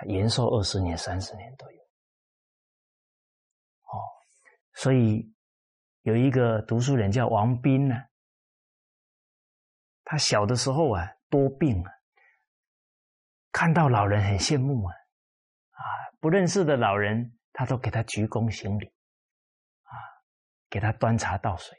[0.07, 1.82] 延寿二十年、三十年都有。
[3.82, 4.01] 哦，
[4.72, 5.30] 所以
[6.01, 7.95] 有一个读书人叫王斌呢，
[10.05, 11.90] 他小的时候啊多病啊，
[13.50, 14.94] 看到老人很羡慕啊，
[15.70, 15.80] 啊，
[16.20, 18.86] 不认识的老人他都给他鞠躬行礼，
[19.82, 19.92] 啊，
[20.68, 21.76] 给他端茶倒水，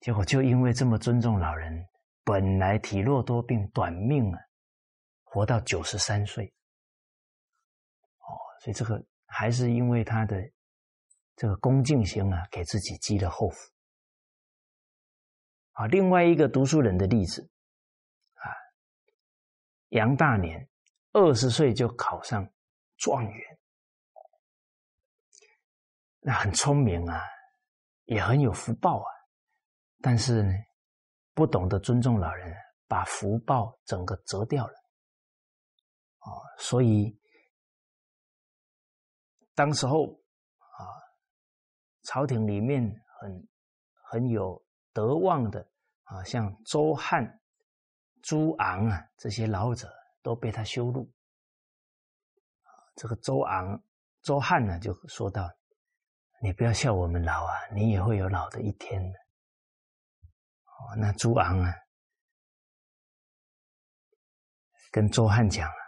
[0.00, 1.88] 结果就因为这么尊重老人。
[2.24, 4.38] 本来体弱多病、短命啊，
[5.22, 6.44] 活到九十三岁，
[8.18, 10.36] 哦，所以这个还是因为他的
[11.36, 13.56] 这个恭敬心啊，给自己积了厚福。
[15.78, 17.48] 啊，另外一个读书人的例子
[18.34, 18.44] 啊，
[19.88, 20.68] 杨大年
[21.12, 22.48] 二十岁就考上
[22.96, 23.58] 状元，
[26.20, 27.20] 那很聪明啊，
[28.04, 29.10] 也很有福报啊，
[30.00, 30.52] 但是呢。
[31.34, 32.52] 不懂得尊重老人，
[32.88, 34.74] 把福报整个折掉了，
[36.18, 36.26] 啊，
[36.58, 37.16] 所以
[39.54, 40.20] 当时候
[40.58, 40.82] 啊，
[42.02, 42.82] 朝廷里面
[43.20, 43.48] 很
[44.10, 44.60] 很有
[44.98, 45.64] 德望的
[46.02, 47.40] 啊，像周汉、
[48.20, 49.88] 朱昂啊这些老者
[50.22, 51.08] 都被他羞辱，
[52.96, 53.80] 这个周昂、
[54.22, 55.48] 周汉呢就说到
[56.42, 59.18] ：“你不要笑我们老啊，你也会有老的一天的。”
[60.66, 61.72] 哦，那朱昂啊，
[64.90, 65.82] 跟周汉讲啊，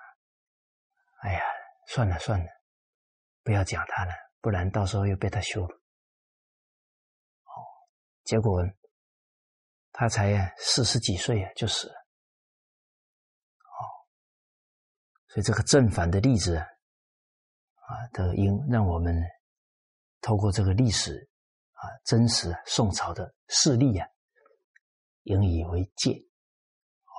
[1.22, 1.40] 哎呀，
[1.88, 2.46] 算了算了，
[3.42, 5.66] 不要讲他了，不然到时候又被他羞辱。
[5.66, 7.50] 哦，
[8.22, 8.62] 结果
[9.92, 11.94] 他才四十几岁啊，就死了。
[13.64, 13.80] 哦，
[15.28, 19.14] 所以这个正反的例子啊，啊，都应让我们
[20.20, 21.28] 透过这个历史
[21.72, 24.06] 啊，真实宋朝的事例啊。
[25.24, 27.12] 引以为戒，哦，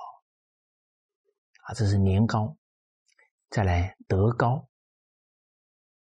[1.62, 2.56] 啊，这是年高，
[3.48, 4.68] 再来德高，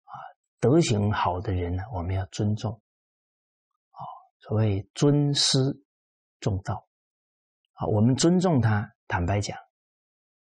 [0.04, 0.12] 啊，
[0.60, 2.74] 德行好的人呢，我们要尊重，
[3.92, 3.98] 啊，
[4.40, 5.58] 所谓尊师
[6.40, 6.86] 重道，
[7.74, 9.58] 啊，我们尊重他，坦白讲，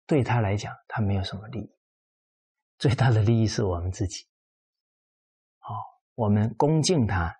[0.06, 1.76] 对他来讲，他没有什么利益，
[2.78, 4.28] 最大的利益是我们自己，
[5.60, 5.74] 好，
[6.16, 7.40] 我们恭敬他，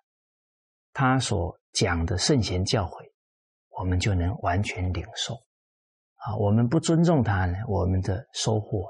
[0.92, 3.08] 他所讲的圣贤教诲。
[3.72, 5.34] 我们就能完全领受
[6.16, 6.36] 啊！
[6.36, 8.86] 我们不尊重他呢，我们的收获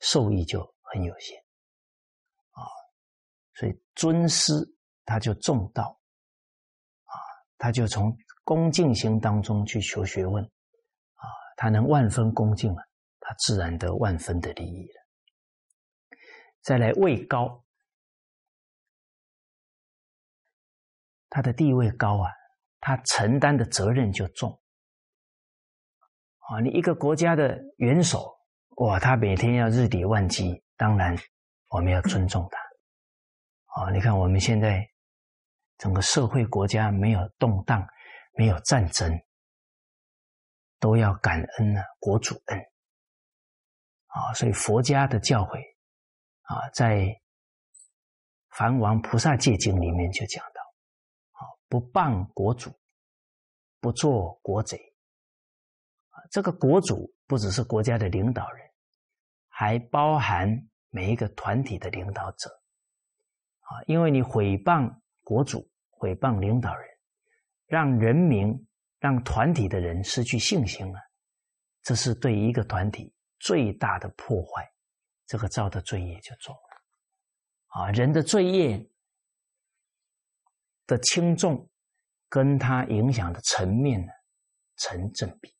[0.00, 1.38] 受益就很有限
[2.50, 2.66] 啊！
[3.54, 4.52] 所以尊师
[5.04, 5.96] 他就重道
[7.04, 7.14] 啊，
[7.56, 8.12] 他就从
[8.50, 11.24] 恭敬心当中去求学问啊，
[11.56, 12.82] 他能万分恭敬了，
[13.20, 16.18] 他自然得万分的利益了。
[16.60, 17.62] 再来位高，
[21.28, 22.28] 他的地位高啊。
[22.80, 24.58] 他承担的责任就重
[26.38, 26.58] 啊！
[26.60, 28.36] 你一个国家的元首，
[28.78, 31.16] 哇，他每天要日理万机，当然
[31.68, 33.92] 我们要尊重他啊！
[33.92, 34.84] 你看我们现在
[35.78, 37.86] 整个社会国家没有动荡，
[38.40, 39.20] 没有战争，
[40.78, 42.58] 都要感恩啊，国主恩
[44.06, 44.32] 啊！
[44.32, 45.60] 所以佛家的教诲
[46.44, 47.00] 啊，在
[48.48, 50.62] 《梵王菩萨戒经》里面就讲到。
[51.32, 52.72] 啊不谤国主，
[53.78, 54.80] 不做国贼。
[56.30, 58.66] 这个国主不只是国家的领导人，
[59.50, 60.48] 还包含
[60.88, 62.48] 每一个团体的领导者。
[63.60, 66.88] 啊，因为你毁谤国主，毁谤领导人，
[67.70, 68.66] 让人民、
[68.98, 70.98] 让团体的人失去信心了，
[71.84, 74.70] 这是对一个团体最大的破坏。
[75.26, 76.60] 这个造的罪业就重了。
[77.68, 78.84] 啊，人的罪业。
[80.86, 81.70] 的轻重，
[82.28, 84.12] 跟他影响的层面呢
[84.76, 85.54] 成正比。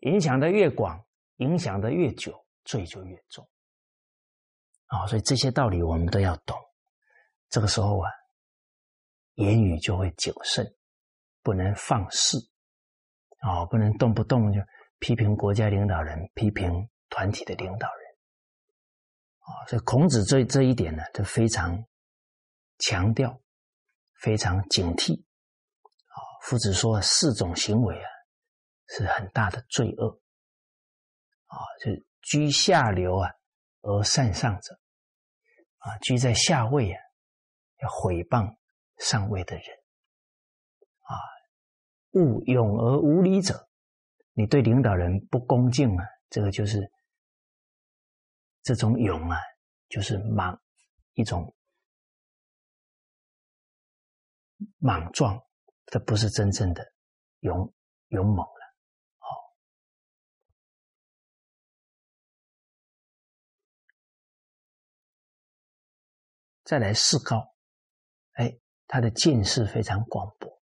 [0.00, 1.00] 影响的越广，
[1.36, 3.48] 影响的越久，罪就越重。
[4.86, 6.58] 啊，所以这些道理我们都要懂。
[7.48, 8.10] 这个时候啊，
[9.34, 10.66] 言语就会谨慎，
[11.48, 12.36] 不能放肆，
[13.38, 14.60] 啊，不能动不动就
[14.98, 18.06] 批评国家领导人，批评团体的领导人。
[19.38, 21.82] 啊，所以孔子这这一点呢，就非常
[22.78, 23.40] 强调，
[24.20, 25.14] 非常警惕。
[25.22, 28.10] 啊，夫子说四种行为啊。
[28.90, 30.18] 是很大的罪恶
[31.48, 31.60] 啊！
[31.78, 31.90] 就
[32.22, 33.30] 居下流啊，
[33.82, 34.80] 而善上者
[35.76, 36.98] 啊，居在下位啊，
[37.82, 38.56] 要毁谤
[38.96, 39.64] 上位的人，
[42.12, 43.68] 勿勇而无礼者，
[44.32, 46.90] 你对领导人不恭敬啊，这个就是
[48.62, 49.38] 这种勇啊，
[49.88, 50.60] 就是莽
[51.12, 51.54] 一种
[54.78, 55.40] 莽撞，
[55.86, 56.92] 这不是真正的
[57.40, 57.72] 勇
[58.08, 58.74] 勇猛了。
[59.18, 59.54] 好。
[66.64, 67.54] 再来四高，
[68.32, 70.57] 哎，他的见识非常广博。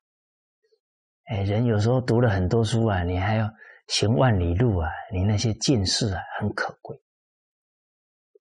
[1.26, 3.52] 哎，人有时候读了很多书啊，你还要
[3.88, 6.96] 行万里路啊，你那些见识啊很可贵。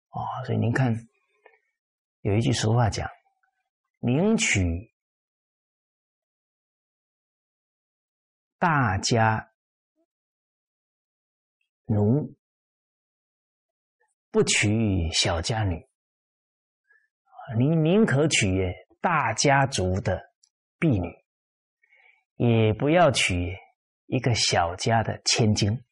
[0.09, 0.95] 哦，所以您看，
[2.21, 3.09] 有一句俗话讲
[3.99, 4.93] ：“宁取
[8.59, 9.51] 大家
[11.85, 12.35] 奴，
[14.29, 15.83] 不娶小家女。”
[17.57, 20.19] 你宁可娶大家族的
[20.79, 21.24] 婢女，
[22.35, 23.55] 也不要娶
[24.07, 25.83] 一个小家的千金。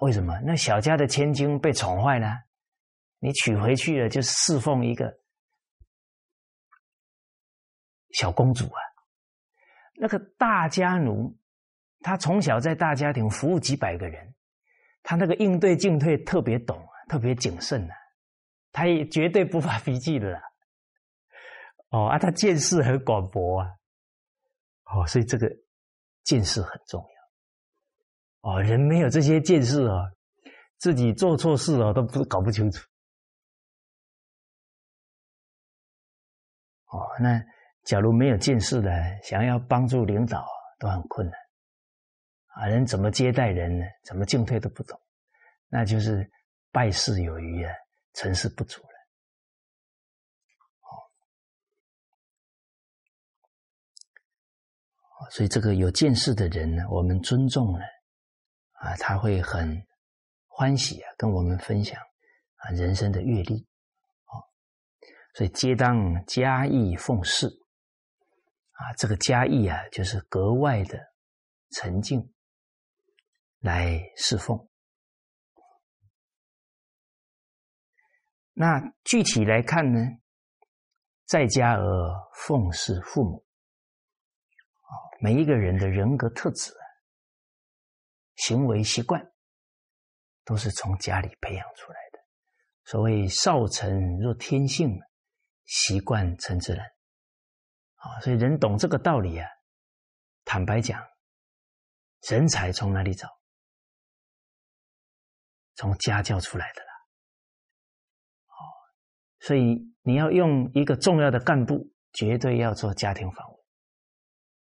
[0.00, 0.38] 为什么？
[0.44, 2.28] 那小家的千金被宠坏了，
[3.18, 5.20] 你娶回去了就侍奉一个
[8.10, 8.80] 小公主啊。
[9.94, 11.38] 那个大家奴，
[12.00, 14.34] 他从小在大家庭服务几百个人，
[15.02, 17.94] 他那个应对进退特别懂，特别谨慎啊。
[18.72, 20.42] 他也绝对不发脾气的啦，
[21.90, 23.68] 哦啊，他见识很广博啊，
[24.86, 25.48] 哦，所以这个
[26.24, 27.00] 见识很重
[28.42, 30.10] 要，哦，人没有这些见识啊，
[30.78, 32.86] 自己做错事啊都不搞不清楚，
[36.86, 37.40] 哦，那
[37.84, 38.90] 假如没有见识的，
[39.22, 40.46] 想要帮助领导
[40.78, 41.38] 都很困难，
[42.48, 43.84] 啊，人怎么接待人呢？
[44.04, 45.00] 怎么进退都不懂，
[45.68, 46.30] 那就是
[46.72, 47.72] 败事有余啊。
[48.16, 48.95] 成事不足了，
[55.30, 57.84] 所以这个有见识的人呢，我们尊重呢，
[58.72, 59.86] 啊，他会很
[60.46, 62.00] 欢喜啊，跟我们分享
[62.56, 63.66] 啊人生的阅历，
[64.26, 64.44] 哦，
[65.34, 67.46] 所以皆当嘉义奉事，
[68.72, 70.98] 啊，这个嘉义啊，就是格外的
[71.70, 72.32] 沉静
[73.60, 74.68] 来侍奉。
[78.52, 80.00] 那具体来看呢，
[81.24, 81.84] 在家而
[82.34, 83.45] 奉事父母，
[85.20, 86.72] 每一个人的人格特质、
[88.36, 89.32] 行为习惯，
[90.44, 92.18] 都是从家里培养出来的。
[92.84, 95.00] 所谓少成若天性，
[95.64, 96.86] 习惯成自然。
[97.96, 99.48] 啊，所以人懂这个道理啊，
[100.44, 101.02] 坦白讲，
[102.28, 103.28] 人才从哪里找？
[105.74, 106.88] 从家教出来的啦。
[108.48, 108.56] 哦。
[109.40, 113.55] 所以你要用一个重要的干部，绝对要做家庭访问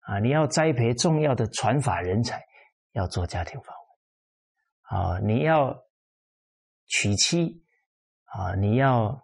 [0.08, 0.20] 啊！
[0.20, 2.42] 你要栽培重要的传法人才，
[2.94, 5.20] 要做家庭访问啊！
[5.20, 5.78] 你要
[6.86, 7.64] 娶妻
[8.24, 8.56] 啊！
[8.56, 9.22] 你要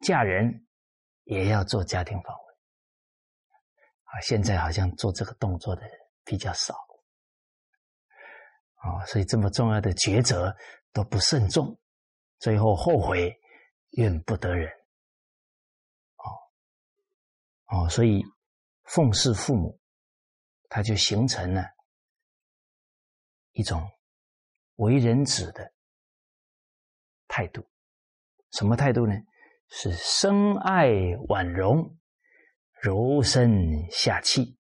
[0.00, 0.66] 嫁人，
[1.24, 2.54] 也要做家庭访问
[4.04, 4.20] 啊！
[4.22, 5.92] 现在好像做这个动作的人
[6.24, 6.74] 比较少
[8.76, 9.04] 啊！
[9.06, 10.56] 所以这么重要的抉择
[10.92, 11.78] 都不慎重，
[12.38, 13.36] 最后后悔。
[13.94, 14.70] 怨不得人，
[16.14, 16.30] 哦
[17.66, 18.22] 哦，所以
[18.92, 19.80] 奉事父母，
[20.68, 21.62] 他就形成了
[23.52, 23.88] 一种
[24.76, 25.72] 为人子的
[27.28, 27.64] 态度。
[28.50, 29.14] 什么态度呢？
[29.68, 30.88] 是深爱
[31.28, 31.96] 婉容，
[32.80, 34.58] 柔声下气，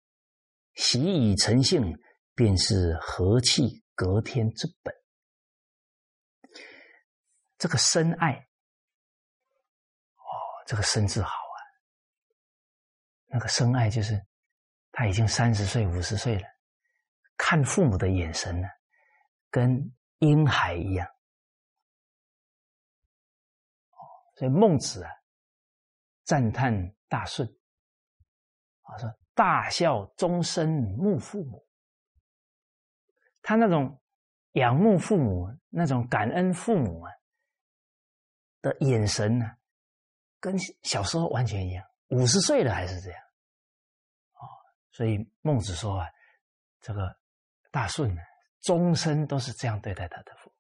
[0.75, 1.97] 习以成性，
[2.35, 4.93] 便是和气隔天之本。
[7.59, 8.33] 这个深爱。
[10.17, 10.27] 哦
[10.67, 11.31] 这个生字好，
[13.27, 14.25] 那个深爱就是
[14.93, 16.49] 他已经三十岁、五十岁了，
[17.37, 18.69] 看父母的眼神呢，
[19.51, 21.07] 跟婴孩一样。
[24.37, 25.11] 所以孟子啊
[26.25, 27.49] 赞叹大顺
[28.83, 31.67] 啊，说大孝终身慕父母。
[33.43, 34.01] 他那种
[34.53, 37.13] 仰慕父母、那种感恩父母啊
[38.61, 39.57] 的眼神呢，
[40.41, 41.85] 跟小时候完全一样。
[42.09, 43.21] 五十岁了还是这样，
[44.33, 44.43] 啊，
[44.93, 46.07] 所以孟子说啊，
[46.81, 47.17] 这个
[47.71, 48.21] 大顺呢，
[48.63, 50.53] 终身都是这样对待他的父。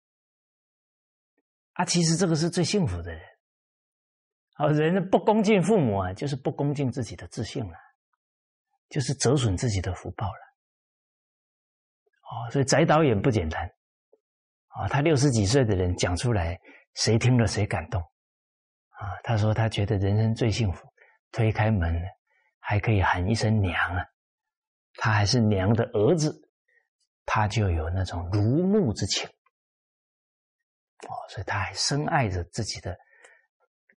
[1.74, 3.22] 啊，其实这个是最幸福的人。
[4.54, 7.76] 啊，人不恭敬父母啊，就是不恭敬自己的自信了，
[8.88, 10.46] 就是折损自己的福报了。
[12.22, 13.70] 哦，所以翟导演不简单，
[14.68, 16.58] 啊，他六十几岁的人讲出来，
[16.94, 20.90] 谁听了谁感动，啊，他说他觉得人生最幸福，
[21.36, 22.02] 推开门
[22.58, 24.02] 还可以喊一声娘啊，
[24.94, 26.34] 他还是娘的儿子，
[27.26, 29.28] 他就有那种如沐之情，
[31.06, 32.96] 哦，所以他还深爱着自己的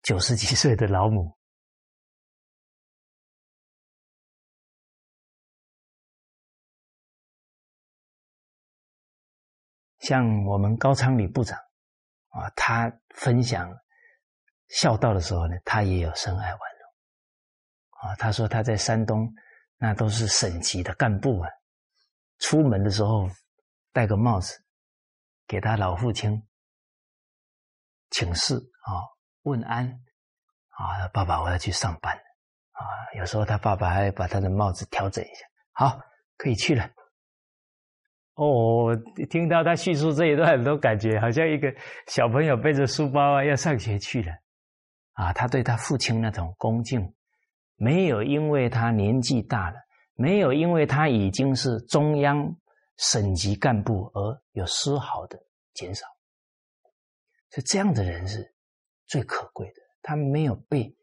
[0.02, 1.34] 九十几岁的老母。
[10.00, 11.58] 像我们高昌礼部长
[12.28, 13.74] 啊，他分享
[14.68, 16.79] 孝道的时候呢，他也有深爱婉容
[18.02, 18.14] 啊。
[18.16, 19.32] 他说他在山东，
[19.78, 21.48] 那都是省级的干部啊，
[22.38, 23.28] 出门的时候
[23.92, 24.58] 戴个帽子，
[25.46, 26.42] 给他老父亲
[28.10, 28.90] 请示啊，
[29.42, 29.86] 问安
[30.68, 32.14] 啊，爸爸我要去上班
[32.72, 32.82] 啊。
[33.16, 36.00] 有时候他爸爸还把他的帽子调整一下，好，
[36.36, 36.90] 可以去了。
[38.34, 38.96] 哦，
[39.28, 41.70] 听到他叙述这一段，都感觉好像一个
[42.06, 44.32] 小朋友背着书包啊，要上学去了。
[45.12, 47.14] 啊，他对他父亲那种恭敬，
[47.82, 49.76] 没有因为他年纪大了，
[50.12, 52.54] 没有因为他已经是中央
[52.98, 56.06] 省级干部而有丝毫的减少。
[57.48, 58.54] 所以这样的人是
[59.06, 60.94] 最可贵的，他没有被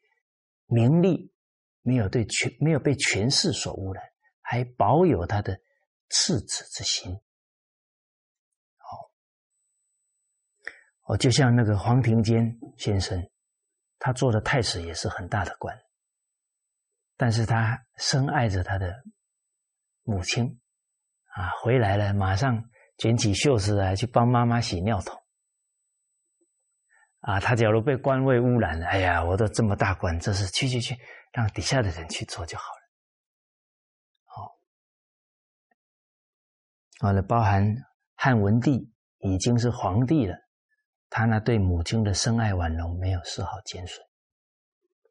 [0.68, 1.34] 名利，
[1.82, 4.04] 没有对权，没有被权势所污染，
[4.42, 5.60] 还保有他的
[6.10, 7.12] 赤子之心。
[8.78, 9.10] 好
[11.06, 13.20] 哦，就像那个黄庭坚先生，
[13.98, 15.76] 他做的太史也是很大的官，
[17.18, 19.04] 但是他深爱着他的
[20.04, 20.62] 母亲，
[21.34, 22.64] 啊，回来了马上
[22.98, 25.22] 卷起袖子来去帮妈妈洗尿桶，
[27.22, 30.96] 啊，他假如被官位污染了，哎呀，我都这么大官，这是去去去，
[31.34, 32.82] 让底下的人去做就好了，
[34.26, 34.60] 好，
[37.00, 37.76] 好了，包含
[38.16, 40.36] 汉文帝已经是皇帝了。
[41.10, 44.06] 他那对母亲的深爱婉容没有丝毫减损，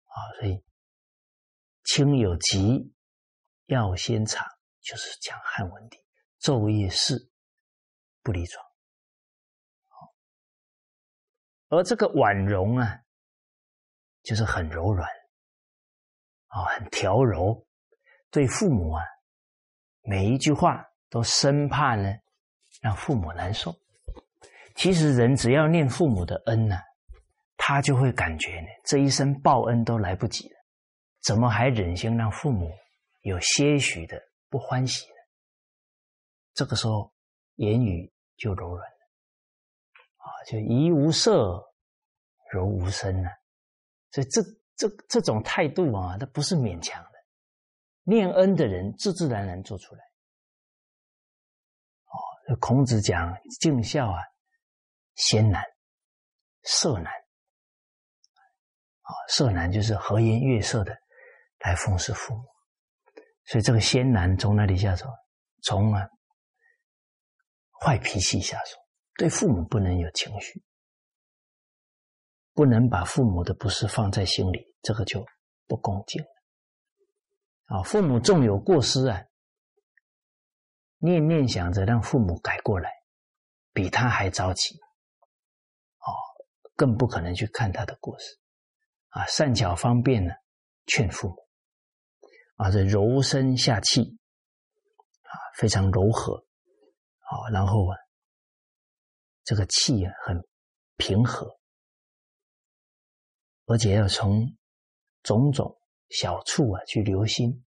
[0.06, 0.62] 啊，所以
[1.86, 2.92] 亲有疾
[3.66, 4.46] 药先尝，
[4.82, 5.96] 就是讲汉文帝
[6.40, 7.16] 昼夜侍
[8.22, 8.64] 不离床，
[11.68, 13.00] 而这个婉容啊，
[14.22, 15.08] 就是很柔软，
[16.48, 17.66] 啊，很调柔，
[18.30, 19.02] 对父母啊，
[20.02, 22.12] 每一句话都生怕呢
[22.82, 23.74] 让父母难受。
[24.74, 26.76] 其实人只要念父母的恩呢，
[27.56, 30.55] 他就会感觉呢，这一生报恩都来不及了，
[31.26, 32.70] 怎么还忍心让父母
[33.22, 34.16] 有些许的
[34.48, 35.14] 不欢喜呢？
[36.54, 37.12] 这个时候
[37.56, 38.96] 言语就柔软了，
[40.18, 41.60] 啊，就怡无色，
[42.52, 43.28] 柔无声呢。
[44.12, 44.40] 所以这
[44.76, 47.10] 这这种态度啊，它不是勉强的，
[48.04, 50.04] 念恩的人自自然然做出来。
[52.04, 54.22] 哦，孔子讲尽孝啊。
[55.16, 55.64] 先难、
[56.64, 57.10] 色难，
[59.00, 60.94] 啊，色难就是和颜悦色的
[61.60, 62.44] 来奉侍父母，
[63.44, 65.06] 所以这个先男从哪里下手？
[65.62, 66.08] 从啊
[67.80, 68.76] 坏脾气下手，
[69.16, 70.62] 对父母不能有情绪，
[72.52, 75.26] 不能把父母的不是放在心里，这个就
[75.66, 76.28] 不恭敬了。
[77.66, 79.24] 啊，父母纵有过失啊，
[80.98, 82.90] 念念想着让父母改过来，
[83.72, 84.78] 比他还着急。
[85.98, 86.08] 啊
[86.76, 88.38] 更不可能去看他的过失，
[89.08, 90.34] 啊，善巧方便呢，
[90.84, 91.45] 劝父母，
[92.56, 94.18] 啊，这柔声下气，
[95.22, 96.34] 啊，非常柔和，
[97.20, 97.96] 啊，然后啊，
[99.44, 100.42] 这个气很
[100.96, 101.58] 平和，
[103.66, 104.56] 而且要从
[105.22, 105.78] 种种
[106.08, 107.64] 小处啊去留心，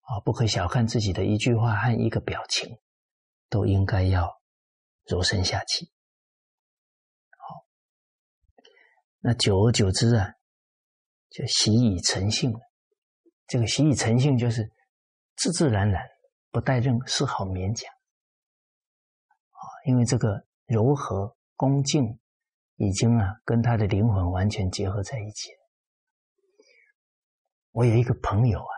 [0.00, 2.80] 啊，不可小看自己的一句话和一个表情，
[3.48, 4.40] 都应该要
[5.04, 5.92] 柔声下气。
[7.30, 7.64] 好
[9.20, 10.34] 那久而久之啊，
[11.30, 12.67] 就习以成性了。
[13.48, 14.70] 这个习以成性就是
[15.36, 16.06] 自自然然，
[16.50, 17.90] 不带任何丝毫勉强
[19.50, 19.60] 啊。
[19.86, 22.20] 因为这个柔和恭敬
[22.76, 25.58] 已经啊，跟他的灵魂完全结合在一起了。
[27.72, 28.74] 我有一个朋友啊，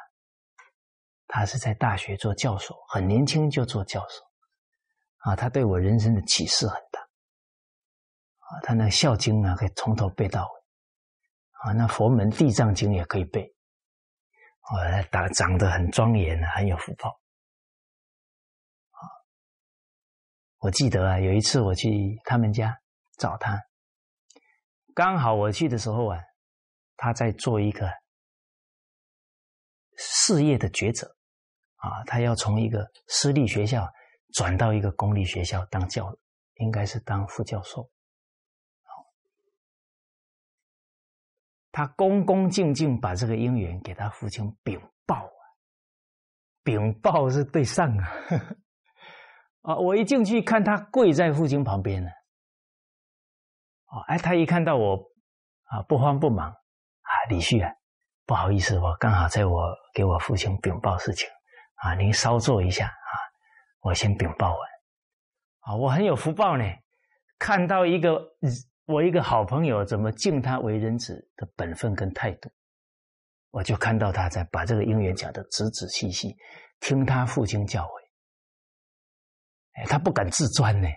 [1.27, 4.25] 他是在大学做教授，很年轻就做教授，
[5.19, 13.55] 啊，他对我人生的启示很大，啊，他那《孝经》啊可以从头背到尾，啊，那佛门《地藏经》也可以背，
[14.61, 17.11] 啊，长长得很庄严很有福报，
[18.91, 19.01] 啊，
[20.59, 22.81] 我记得啊，有一次我去他们家
[23.19, 23.61] 找他，
[24.95, 26.19] 刚好我去的时候啊，
[26.97, 27.91] 他在做一个。
[30.03, 31.15] 事业的抉择
[31.77, 33.87] 啊，他要从一个私立学校
[34.33, 36.11] 转到一个公立学校当教，
[36.55, 37.91] 应该是当副教授。
[41.81, 45.43] 他恭恭敬敬把这个姻缘给他父亲禀报啊，
[46.63, 48.13] 禀报是对上啊。
[49.65, 52.11] 啊，我一进去看他跪在父亲旁边呢。
[53.87, 54.95] 哦，哎，他一看到我
[55.65, 57.73] 啊，不慌不忙啊，李旭啊。
[58.27, 61.27] 不好意思，我刚好在我给我父亲禀报事情
[61.77, 63.13] 啊，您稍坐一下啊，
[63.81, 64.69] 我先禀报完
[65.61, 66.65] 啊，我很有福报呢，
[67.39, 68.21] 看到一个
[68.91, 72.51] 我一个好朋友怎么敬他为人子的本分跟态度，
[73.51, 76.37] 我就看到他在把这个姻缘讲的仔仔细细，
[76.81, 77.91] 听他父亲教诲，
[79.75, 80.89] 哎，他不敢自专呢，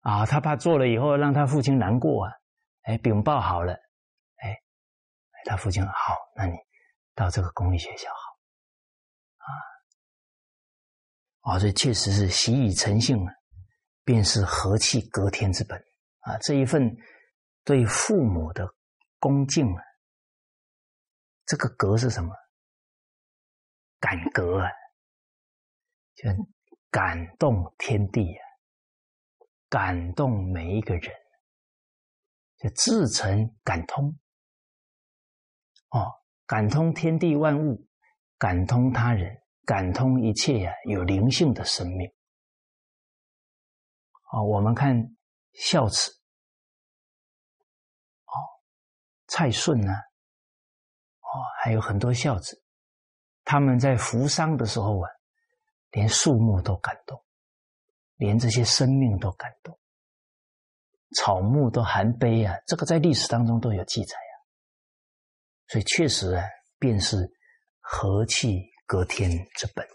[0.00, 2.32] 啊，他怕做了以后让他父亲难过啊，
[2.82, 3.72] 哎，禀报好了。
[3.72, 4.56] 哎
[5.44, 6.56] 他父亲好，那你
[7.16, 8.38] 到这个公立学校好。
[11.48, 13.34] 啊，啊，所以确实是习以成性啊，
[14.04, 15.84] 便是和气隔天之本。
[16.22, 16.36] 啊。
[16.38, 16.96] 这一份
[17.62, 18.66] 对父母的
[19.18, 19.82] 恭敬啊，
[21.46, 22.34] 这个格是什么？
[24.00, 24.68] 感格啊，
[26.16, 26.28] 就
[26.90, 28.42] 感动天地啊，
[29.68, 31.14] 感动每一个人，
[32.58, 34.18] 就自成感通。
[35.90, 36.10] 哦，
[36.46, 37.86] 感通天地万物，
[38.38, 42.12] 感通他人，感通一切呀，有灵性的生命。
[44.32, 44.96] 哦，我们看
[45.52, 46.10] 孝子，
[48.24, 48.34] 哦，
[49.26, 51.30] 蔡顺呢，哦，
[51.62, 52.62] 还有很多孝子，
[53.44, 55.08] 他们在扶丧的时候啊，
[55.90, 57.22] 连树木都感动，
[58.16, 59.78] 连这些生命都感动，
[61.16, 64.34] 草木都含悲啊，这个在历史当中都有记载啊。
[65.68, 66.44] 所以确实啊，
[66.78, 67.16] 便是
[67.80, 69.86] 和气隔天之本。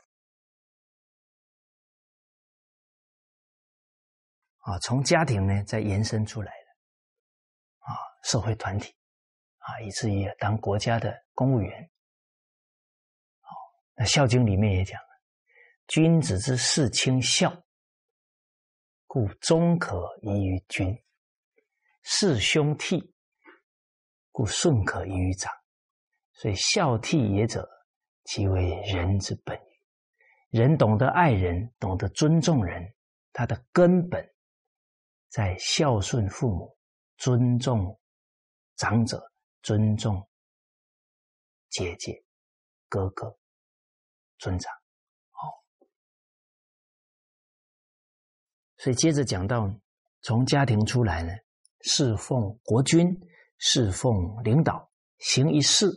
[4.68, 4.78] 啊。
[4.80, 8.94] 从家庭呢，再延伸出来的啊，社会团体
[9.60, 11.90] 啊，以至于当国家的公务员。
[13.42, 13.50] 好，
[13.96, 15.08] 那《孝经》里面也讲了
[15.88, 17.64] ：“君子之事亲孝，
[19.08, 20.94] 故忠可依于君；
[22.04, 23.02] 事兄悌，
[24.32, 25.52] 故顺可依于长。”
[26.40, 27.68] 所以孝悌也者，
[28.26, 29.60] 其为人之本
[30.52, 32.94] 人懂得爱人，懂得尊重人，
[33.34, 34.24] 他的根本
[35.30, 36.78] 在孝顺父母、
[37.18, 38.00] 尊重
[38.76, 39.32] 长者、
[39.62, 40.28] 尊重
[41.70, 42.24] 姐姐、
[42.88, 43.38] 哥哥、
[44.38, 44.72] 尊长。
[45.32, 45.64] 好，
[48.78, 49.70] 所以接着讲到
[50.22, 51.34] 从家庭出来呢，
[51.82, 53.06] 侍奉国君，
[53.58, 54.14] 侍奉
[54.44, 55.88] 领导，行一事。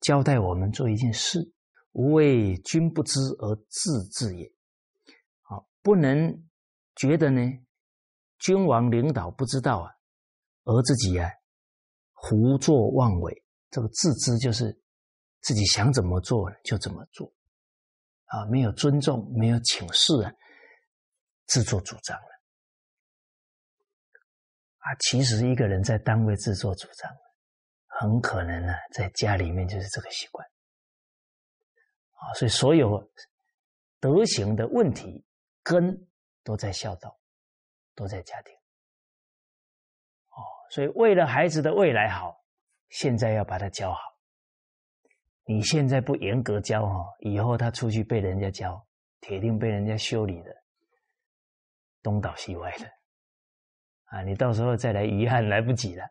[0.00, 1.52] 交代我们做一件事，
[1.92, 4.50] 无为君不知而自治也。
[5.42, 6.48] 好，不能
[6.96, 7.42] 觉得呢，
[8.40, 9.92] 君王领导不知道啊，
[10.64, 11.30] 而自己啊
[12.12, 13.44] 胡作妄为。
[13.70, 14.76] 这个自知就是
[15.42, 17.32] 自己想怎么做就怎么做
[18.24, 20.32] 啊，没有尊重，没有请示啊，
[21.46, 22.28] 自作主张了
[24.78, 24.94] 啊。
[25.00, 27.10] 其实一个人在单位自作主张。
[28.00, 30.46] 很可能呢，在家里面就是这个习惯
[32.12, 33.06] 啊，所以所有
[33.98, 35.22] 德行的问题
[35.62, 36.08] 根
[36.42, 37.19] 都在孝道，
[37.94, 38.54] 都在家庭
[40.30, 40.38] 哦。
[40.70, 42.42] 所以为了孩子的未来好，
[42.88, 44.00] 现在要把他教好。
[45.44, 48.86] 你现在不严格教哈，以后他出去被人家教，
[49.20, 50.54] 铁定被人家修理的
[52.02, 52.86] 东倒西歪的
[54.04, 54.22] 啊！
[54.22, 56.04] 你到时候再来遗憾来不及了。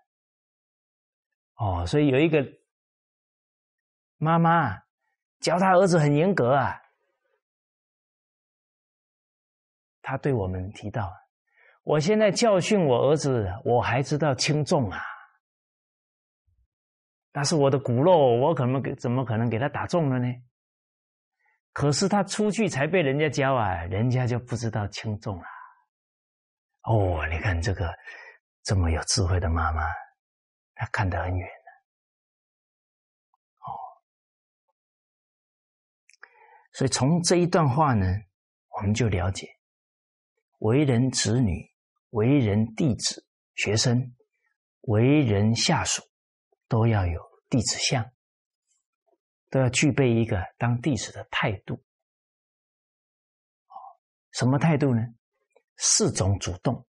[1.56, 2.46] 哦，所以有一个
[4.18, 4.78] 妈妈
[5.40, 6.82] 教他儿子很严格啊，
[10.02, 11.10] 他对我们提到：
[11.90, 15.02] 我现在教训我儿子，我还知道轻重啊。
[17.32, 20.32] 但是我的骨肉，我可能给怎么可能给他打中了呢？
[21.74, 25.44] 可是他出去才被人家教啊，人家就不知道轻重了。
[26.84, 27.92] 哦，你看这个
[28.62, 29.82] 这么有智慧的妈妈。
[30.76, 31.50] 她看得很远
[33.58, 33.68] 哦。
[36.74, 38.06] 所以从这一段话呢，
[38.78, 39.48] 我们就了解，
[40.60, 41.69] 为人子女、
[42.12, 43.26] 为人弟子、
[43.56, 44.16] 学生、
[44.82, 46.02] 为人下属，
[46.68, 48.12] 都要有弟子相，
[49.50, 51.84] 都要具备一个当弟子的态度。
[54.32, 55.02] 什么态度呢？
[55.78, 56.86] 四种主动。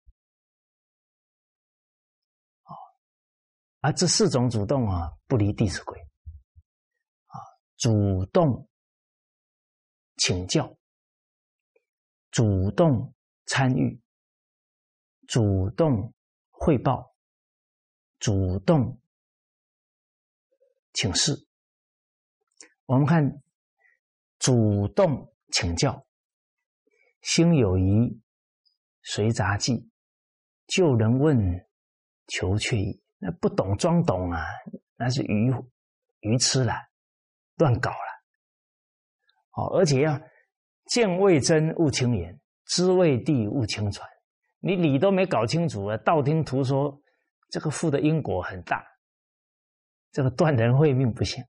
[3.82, 6.00] 而这四种主动啊，不离《弟子规》
[7.28, 7.38] 啊，
[7.78, 8.68] 主动
[10.18, 10.76] 请教，
[12.32, 13.14] 主动
[13.46, 14.02] 参与，
[15.28, 16.14] 主动
[16.52, 17.16] 汇报，
[18.20, 19.00] 主动
[20.94, 21.48] 请示。
[22.86, 23.42] 我们看
[24.38, 26.06] 主动请教，
[27.22, 28.22] 心有疑，
[29.02, 29.90] 随杂记，
[30.68, 31.68] 救人问，
[32.28, 33.02] 求却意。
[33.18, 34.46] 那不懂装懂啊，
[34.98, 35.52] 那是愚
[36.20, 36.74] 愚痴了，
[37.56, 37.98] 乱搞了。
[39.54, 40.22] 哦，而且要
[40.86, 44.08] 见未真勿轻言，知未地勿轻传。
[44.66, 47.00] 你理都没搞清楚啊，道听途说，
[47.52, 48.84] 这个负的因果很大，
[50.12, 51.44] 这个断人慧命不行。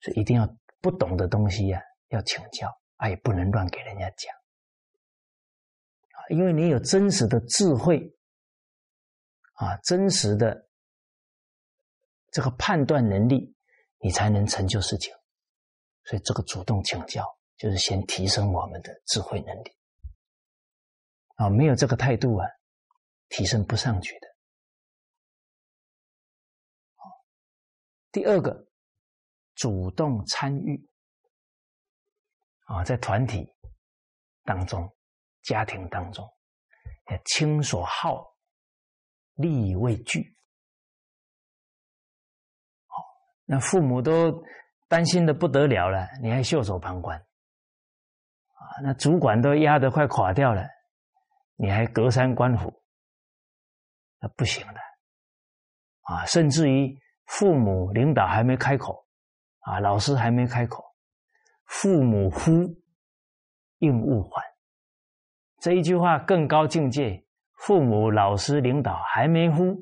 [0.00, 0.46] 所以一定要
[0.82, 4.34] 不懂的东西呀，要请教，啊，也不能乱给人家讲
[6.10, 8.14] 啊，因为你有真实的智慧。
[9.54, 10.68] 啊，真实的
[12.30, 13.54] 这个判断能力，
[13.98, 15.12] 你才能成就事情。
[16.04, 17.24] 所以，这个主动请教，
[17.58, 19.70] 就是先提升我们的智慧能力。
[21.40, 22.46] 啊，没有这个态度啊，
[23.30, 24.28] 提升不上去的。
[28.12, 28.66] 第二个，
[29.54, 30.88] 主动参与。
[32.66, 33.52] 啊，在团体
[34.44, 34.94] 当中、
[35.42, 36.24] 家庭当中，
[37.10, 38.28] 要亲所好。
[39.36, 40.36] 利畏惧，
[42.88, 42.92] 哦，
[43.46, 44.44] 那父母都
[44.86, 50.68] 担心的不得了了，你还袖手旁观，啊，那主管都压得快垮掉了，
[51.60, 52.72] 你还隔山观虎，
[54.18, 54.80] 那不行的，
[56.02, 59.06] 啊，甚至于父母领导还没开口，
[59.58, 60.82] 啊，老师还没开口，
[61.66, 62.50] 父母呼
[63.80, 64.42] 应勿缓，
[65.58, 67.22] 这一句话更高境界。
[67.58, 69.76] 父母、老师、领导还没呼，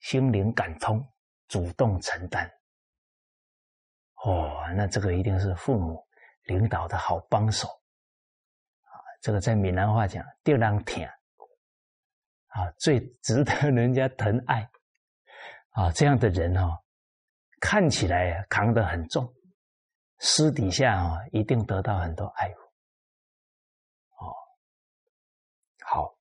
[0.00, 1.06] 心灵感通，
[1.46, 2.50] 主动承担。
[4.24, 6.02] 哦，那这个一定是父母、
[6.44, 7.68] 领导的好帮手！
[9.26, 11.04] 这个在闽南话讲“吊郎挺”，
[12.46, 14.62] 啊，最值得人家疼爱
[15.70, 15.90] 啊！
[15.90, 16.78] 这样的人哦，
[17.58, 19.28] 看起来扛得很重，
[20.20, 22.54] 私底下啊，一定得到很多爱护。
[24.24, 24.30] 哦，
[25.84, 26.14] 好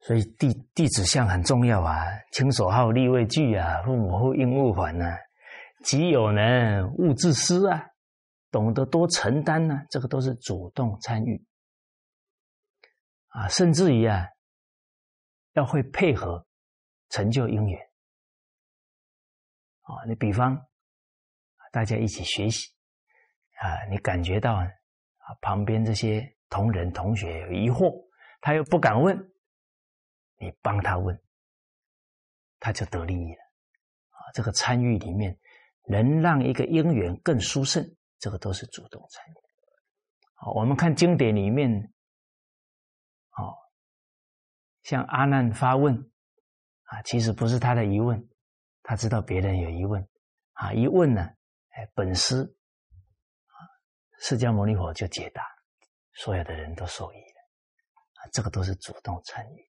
[0.00, 5.18] 所以弟弟子相很重要啊，亲所好，立位具啊，父母后应勿缓呐，
[5.84, 7.90] 己有能勿自私啊，
[8.52, 11.44] 懂得多承担呢，这个都是主动参与
[13.28, 14.28] 啊，甚至于啊，
[15.54, 16.46] 要会配合
[17.08, 17.80] 成就因缘
[19.80, 20.64] 啊，你比方
[21.72, 22.70] 大家一起学习
[23.58, 24.68] 啊，你感觉到啊，
[25.40, 28.06] 旁边这些同仁同学有疑惑，
[28.40, 29.28] 他又不敢问。
[30.36, 31.22] 你帮他问，
[32.58, 33.40] 他就得利益了
[34.10, 34.18] 啊！
[34.34, 35.38] 这个参与里面，
[35.86, 37.84] 能让一个因缘更殊胜，
[38.22, 39.34] 这个都是主动参与。
[40.34, 41.68] 好，我们看经典里面，
[43.36, 43.58] 哦，
[44.84, 45.92] 像阿难发问
[46.84, 48.24] 啊，其实不是他的疑问，
[48.84, 50.08] 他知道别人有疑问
[50.52, 51.20] 啊，一问呢，
[51.70, 52.54] 哎，本师，
[54.20, 55.44] 释迦牟尼佛就解答，
[56.14, 57.40] 所有的人都受益了
[58.20, 59.68] 啊，这个都是主动参与。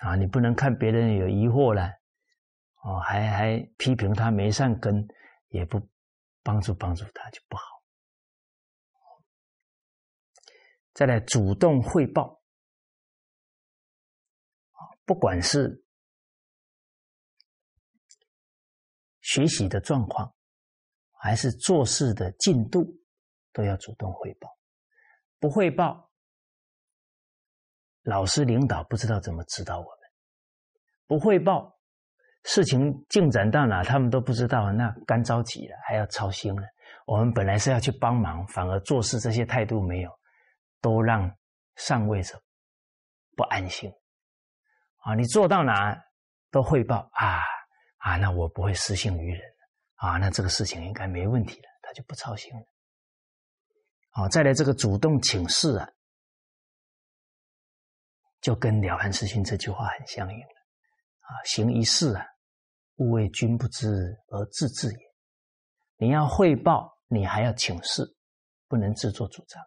[0.00, 1.92] 啊，你不能看别人有疑惑了，
[2.88, 5.06] 哦，还还批评他没善根，
[5.48, 5.78] 也不
[6.42, 7.62] 帮助帮助他就不好。
[10.94, 12.42] 再来主动汇报，
[15.04, 15.84] 不管是
[19.20, 20.34] 学习的状况，
[21.12, 22.98] 还是做事的进度，
[23.52, 24.58] 都要主动汇报。
[25.38, 26.10] 不汇报。
[28.00, 30.10] 老师领导不知道怎么指导我们，
[31.06, 31.77] 不汇报
[32.48, 36.62] 事情进展到哪，他们都不知道，那干着急了，还要操心了。
[37.04, 40.10] 我们本来是要去帮忙，反而做事这些态度没有，
[40.80, 41.30] 都让
[41.76, 42.42] 上位者
[43.36, 43.92] 不安心。
[45.02, 45.94] 啊，你做到哪
[46.50, 47.42] 都汇报啊
[47.98, 49.42] 啊，那我不会失信于人
[49.96, 52.62] 啊，那这个事情应该没问题了，他就不操心了。
[54.08, 55.86] 好，再来这个主动请示啊。
[58.40, 60.54] 就跟了凡四训这句话很相应了
[61.20, 61.28] 啊！
[61.44, 62.24] 行一事啊，
[62.98, 63.88] 勿为君不知
[64.28, 64.98] 而自治也。
[65.96, 68.04] 你要汇报，你还要请示，
[68.68, 69.60] 不能自作主张。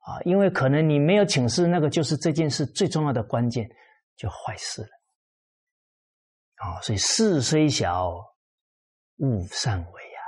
[0.00, 3.68] 啊，因为可能你没有请示，那个就是这件事最重要的关键，
[4.16, 4.88] 就坏事了。
[6.54, 8.14] 啊，所以事虽小，
[9.16, 10.22] 勿擅为啊，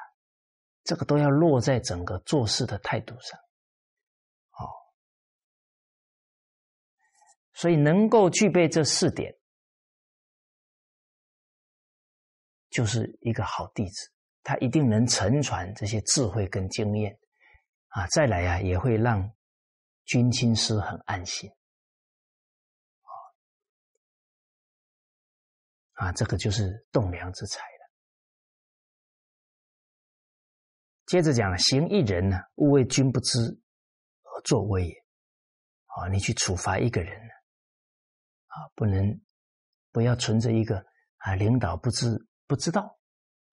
[0.84, 3.40] 这个都要落在整个做事的态度上。
[4.50, 4.68] 好，
[7.54, 9.34] 所以能够具备这四点，
[12.70, 14.10] 就是一个好弟子，
[14.42, 17.18] 他一定能承传这些智慧跟经验
[17.88, 19.30] 啊，再来呀，也会让。
[20.06, 21.48] 君亲师很安心，
[25.94, 27.90] 啊，啊，这个就是栋梁之才了。
[31.06, 34.94] 接着讲，行一人呢，勿为君不知而作威也。
[35.86, 37.32] 啊，你去处罚一个人呢，
[38.46, 39.20] 啊，不能
[39.92, 40.84] 不要存着一个
[41.18, 42.08] 啊，领导不知
[42.50, 42.98] 不知道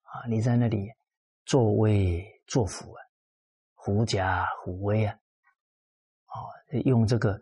[0.02, 0.92] 啊，你在那里
[1.44, 3.00] 作威作福啊，
[3.74, 5.14] 狐假虎威啊。
[6.26, 6.34] 啊
[6.84, 7.40] 用这个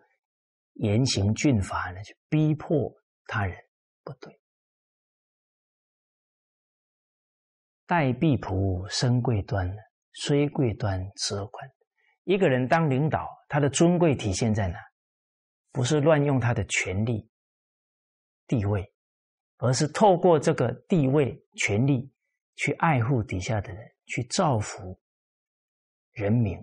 [0.73, 3.57] 严刑峻法呢，去逼迫他人，
[4.03, 4.39] 不对。
[7.87, 9.67] 待婢仆身贵端，
[10.13, 11.67] 虽贵端则宽。
[12.25, 14.77] 一个人当领导，他的尊贵体现在哪？
[15.71, 17.27] 不是乱用他的权力、
[18.45, 18.93] 地位，
[19.57, 22.11] 而是透过这个地位、权力
[22.55, 24.99] 去爱护底下的人，去造福
[26.13, 26.59] 人民，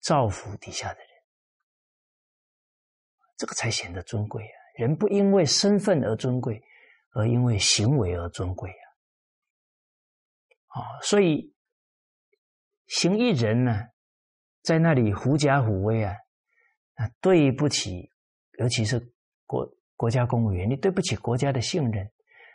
[0.00, 1.08] 造福底下的人。
[3.36, 4.56] 这个才显得尊贵啊！
[4.78, 6.62] 人不因为身份而尊贵，
[7.12, 8.84] 而因为行为而尊贵啊！
[10.80, 11.52] 啊，所以
[12.86, 13.88] 行一人呢，
[14.62, 16.14] 在那里狐假虎威啊，
[16.96, 18.10] 那对不起，
[18.58, 19.00] 尤其是
[19.46, 22.08] 国国家公务员，你对不起国家的信任，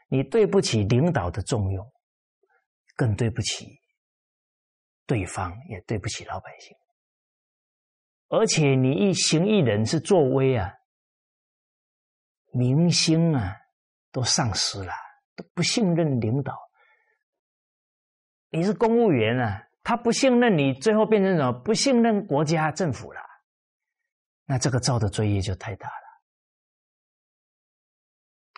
[0.10, 1.90] 你对不起领导的重用，
[2.96, 3.80] 更对不起
[5.06, 6.76] 对方，也对不起老百姓。
[8.28, 10.72] 而且你一行一人是作威啊，
[12.52, 13.56] 明星啊
[14.12, 14.94] 都丧失了，
[15.36, 16.54] 都不信任领导。
[18.50, 21.52] 你是公务员啊，他不信任你，最后变成什么？
[21.52, 23.22] 不信任国家政府了。
[24.46, 25.99] 那这个造的罪业就太大了。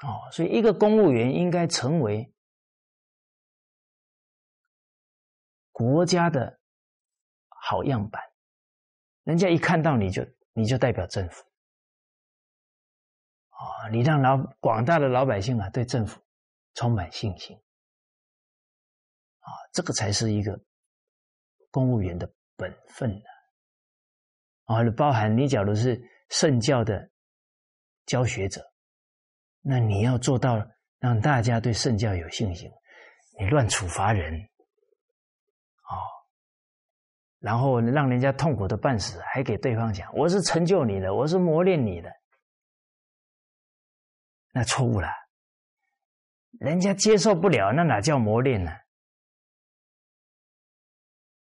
[0.04, 2.34] 哦，所以一个公务员应该成为
[5.72, 6.60] 国家的
[7.50, 8.22] 好样板。
[9.24, 11.44] 人家一看到你就你就代表政府，
[13.50, 16.20] 啊，你让老广大的老百姓啊对政府
[16.74, 17.56] 充满信心，
[19.40, 20.60] 啊，这个才是一个
[21.70, 23.26] 公务员的本分呢，
[24.64, 27.12] 啊，包含你假如是圣教的
[28.08, 28.71] 教学者，
[29.62, 30.66] 那你要做到
[31.00, 32.70] 让大家对圣教有信心，
[33.40, 35.94] 你乱处罚人，哦。
[37.40, 42.12] 然后让人家痛苦的半死，还给对方讲我是成就你的，我是磨练你的，
[44.52, 45.08] 那错误了。
[46.60, 48.72] 人家接受不了，那哪叫磨练呢？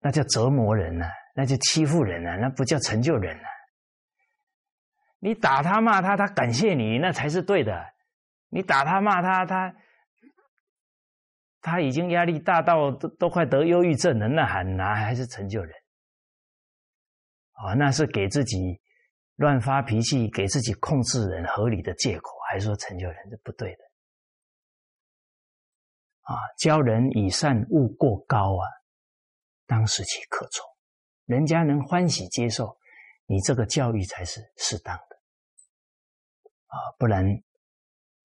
[0.01, 1.05] 那叫折磨人呢，
[1.35, 3.43] 那叫欺负人呢，那不叫成就人呢。
[5.19, 7.85] 你打他骂他，他感谢你，那才是对的。
[8.49, 9.75] 你打他骂他，他
[11.61, 15.73] 他已经压力大到都都快得忧郁症了，那还哪还是成就人？
[17.53, 18.81] 啊，那是给自己
[19.35, 23.29] 乱发脾气，给自己控制人合理的借口，还是说成就人？
[23.29, 23.83] 这不对的。
[26.21, 28.65] 啊，教人以善勿过高啊，
[29.65, 30.65] 当时其可从，
[31.25, 32.77] 人家能欢喜接受，
[33.25, 35.15] 你这个教育才是适当的。
[36.67, 37.25] 啊，不然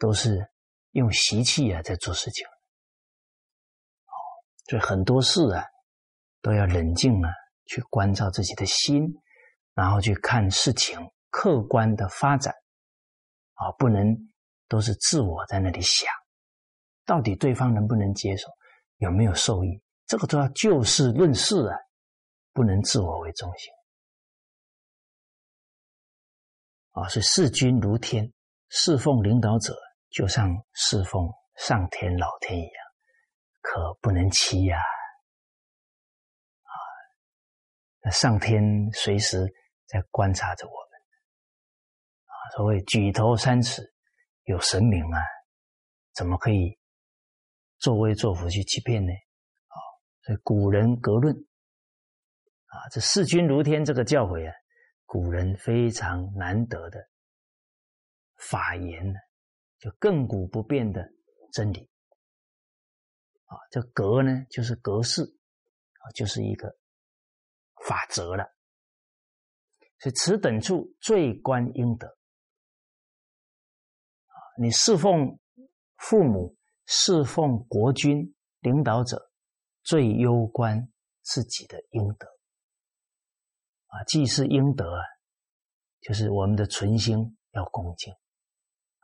[0.04, 0.46] 都是
[0.90, 2.46] 用习气啊在做事情。
[4.04, 4.12] 哦，
[4.68, 5.64] 所以很多事啊
[6.42, 7.30] 都要冷静啊，
[7.64, 9.10] 去关照自己的心。
[9.72, 10.96] 然后去看事情
[11.30, 12.54] 客观的发展，
[13.54, 14.06] 啊，不能
[14.68, 16.08] 都是自我在那里想，
[17.04, 18.46] 到底对方能不能接受，
[18.98, 21.76] 有没有受益，这个都要就事论事啊，
[22.52, 23.72] 不能自我为中心，
[26.90, 28.32] 啊，所以事君如天，
[28.68, 29.76] 侍奉领导者
[30.14, 32.84] 就像侍奉上天老天一样，
[33.60, 34.78] 可不能欺呀，
[36.62, 36.72] 啊，
[38.00, 38.62] 那上天
[38.92, 39.46] 随时。
[39.86, 41.00] 在观察着我们，
[42.24, 43.82] 啊，所谓举头三尺
[44.44, 45.20] 有神明啊，
[46.14, 46.76] 怎么可以
[47.78, 49.12] 作威作福去欺骗呢？
[49.12, 49.76] 啊，
[50.22, 54.54] 所以古人格论啊，这视君如天这个教诲啊，
[55.04, 56.98] 古人非常难得的
[58.36, 59.18] 法言呢，
[59.84, 61.06] 就亘古不变的
[61.52, 61.90] 真理
[63.44, 63.60] 啊。
[63.70, 66.74] 这格呢，就是格式啊就是一个
[67.86, 68.46] 法则了。
[69.98, 72.16] 所以此等处最观应得啊！
[74.58, 75.38] 你侍奉
[75.98, 76.56] 父母、
[76.86, 79.30] 侍奉国君领导者，
[79.82, 80.90] 最攸关
[81.20, 82.26] 自己的应得
[83.88, 84.02] 啊！
[84.04, 85.02] 既是应得啊，
[86.00, 88.14] 就是我们的存心要恭敬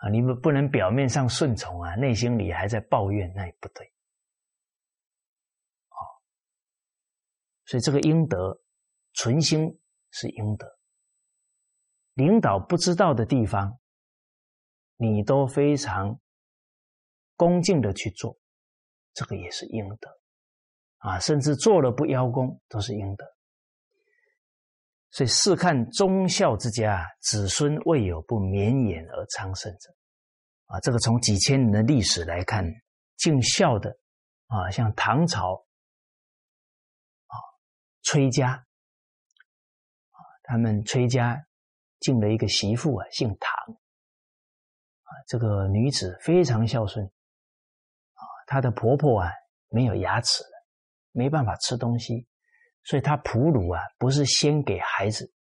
[0.00, 0.08] 啊！
[0.10, 3.90] 你们不能表面上顺从啊，内心里还在抱怨，那也不对。
[7.66, 8.60] 所以这个应得，
[9.12, 10.78] 存心是应得。
[12.14, 13.78] 领导不知道的地方，
[14.96, 16.18] 你都非常
[17.36, 18.36] 恭敬的去做，
[19.12, 20.20] 这个也是应得
[20.96, 21.20] 啊。
[21.20, 23.24] 甚至做了不邀功，都是应得。
[25.10, 29.90] 所以试看忠孝之家，子孙未有不绵延而昌盛者
[30.66, 30.78] 啊。
[30.80, 32.64] 这个从几千年的历史来看，
[33.16, 33.90] 尽孝的
[34.46, 35.54] 啊，像唐朝。
[37.26, 37.34] 啊
[38.02, 41.44] 崔家啊，他们崔家
[41.98, 43.74] 进了一个媳妇啊，姓唐
[45.02, 49.30] 啊，这个女子非常孝顺啊，她的婆婆啊
[49.68, 50.66] 没有牙齿了，
[51.10, 52.26] 没办法吃东西，
[52.90, 55.32] 所以他哺乳啊不是先给孩子，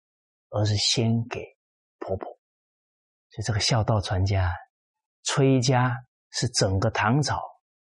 [0.49, 1.43] 而是先给
[1.97, 2.27] 婆婆，
[3.31, 4.53] 所以这个孝道传家，
[5.23, 5.91] 崔家
[6.30, 7.41] 是整个唐朝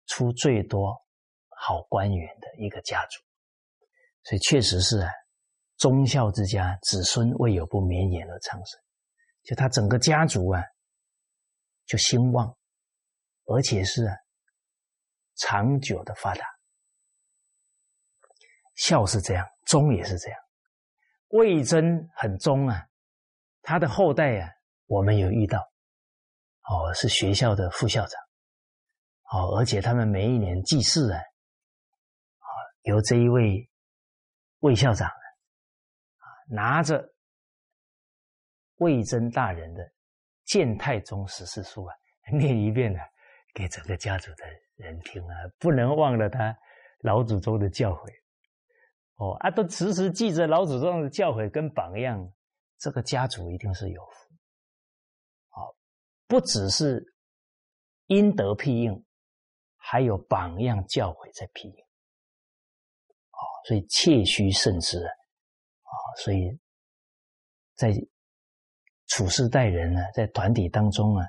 [0.08, 0.94] 出最多
[1.48, 3.18] 好官员的一个家族。
[4.24, 5.10] 所以确实是啊，
[5.78, 8.78] 忠孝之家，子孙未有不绵延而昌盛。
[9.42, 10.62] 就他整个家族啊，
[11.86, 12.54] 就兴旺，
[13.46, 14.06] 而且是，
[15.36, 16.44] 长久的发达。
[18.76, 20.38] 孝是这样，忠也是这样。
[21.28, 22.86] 魏征很忠啊，
[23.60, 24.48] 他的后代啊，
[24.86, 28.20] 我们有遇到，哦，是学校的副校长，
[29.32, 32.48] 哦，而且他们每一年祭祀啊，啊，
[32.84, 33.68] 由这一位。
[34.60, 37.06] 魏校长啊，拿着
[38.76, 39.82] 魏征大人的
[40.46, 41.94] 《谏太宗十四书》啊，
[42.32, 42.98] 念一遍呢，
[43.54, 44.44] 给整个家族的
[44.76, 46.56] 人听啊，不能忘了他
[47.00, 48.10] 老祖宗的教诲
[49.16, 52.32] 哦啊，都时时记着老祖宗的教诲跟榜样，
[52.78, 54.34] 这个家族一定是有福。
[55.48, 55.74] 好，
[56.26, 57.14] 不只是
[58.06, 59.04] 因德庇应，
[59.76, 61.86] 还有榜样教诲在庇应。
[63.66, 65.92] 所以切须慎之啊！
[66.18, 66.56] 所以
[67.74, 67.92] 在
[69.08, 71.26] 处事待人呢，在团体当中啊，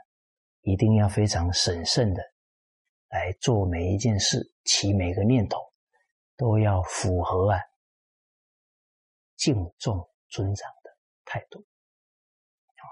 [0.61, 2.21] 一定要非常审慎的
[3.09, 5.57] 来做每一件事，起每个念头
[6.35, 7.59] 都要符合啊
[9.37, 11.65] 敬重尊长的态度。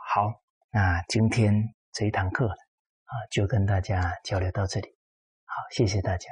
[0.08, 4.98] 好，那今天这一堂课啊，就跟大家交流到这里。
[5.44, 6.30] 好，谢谢大家。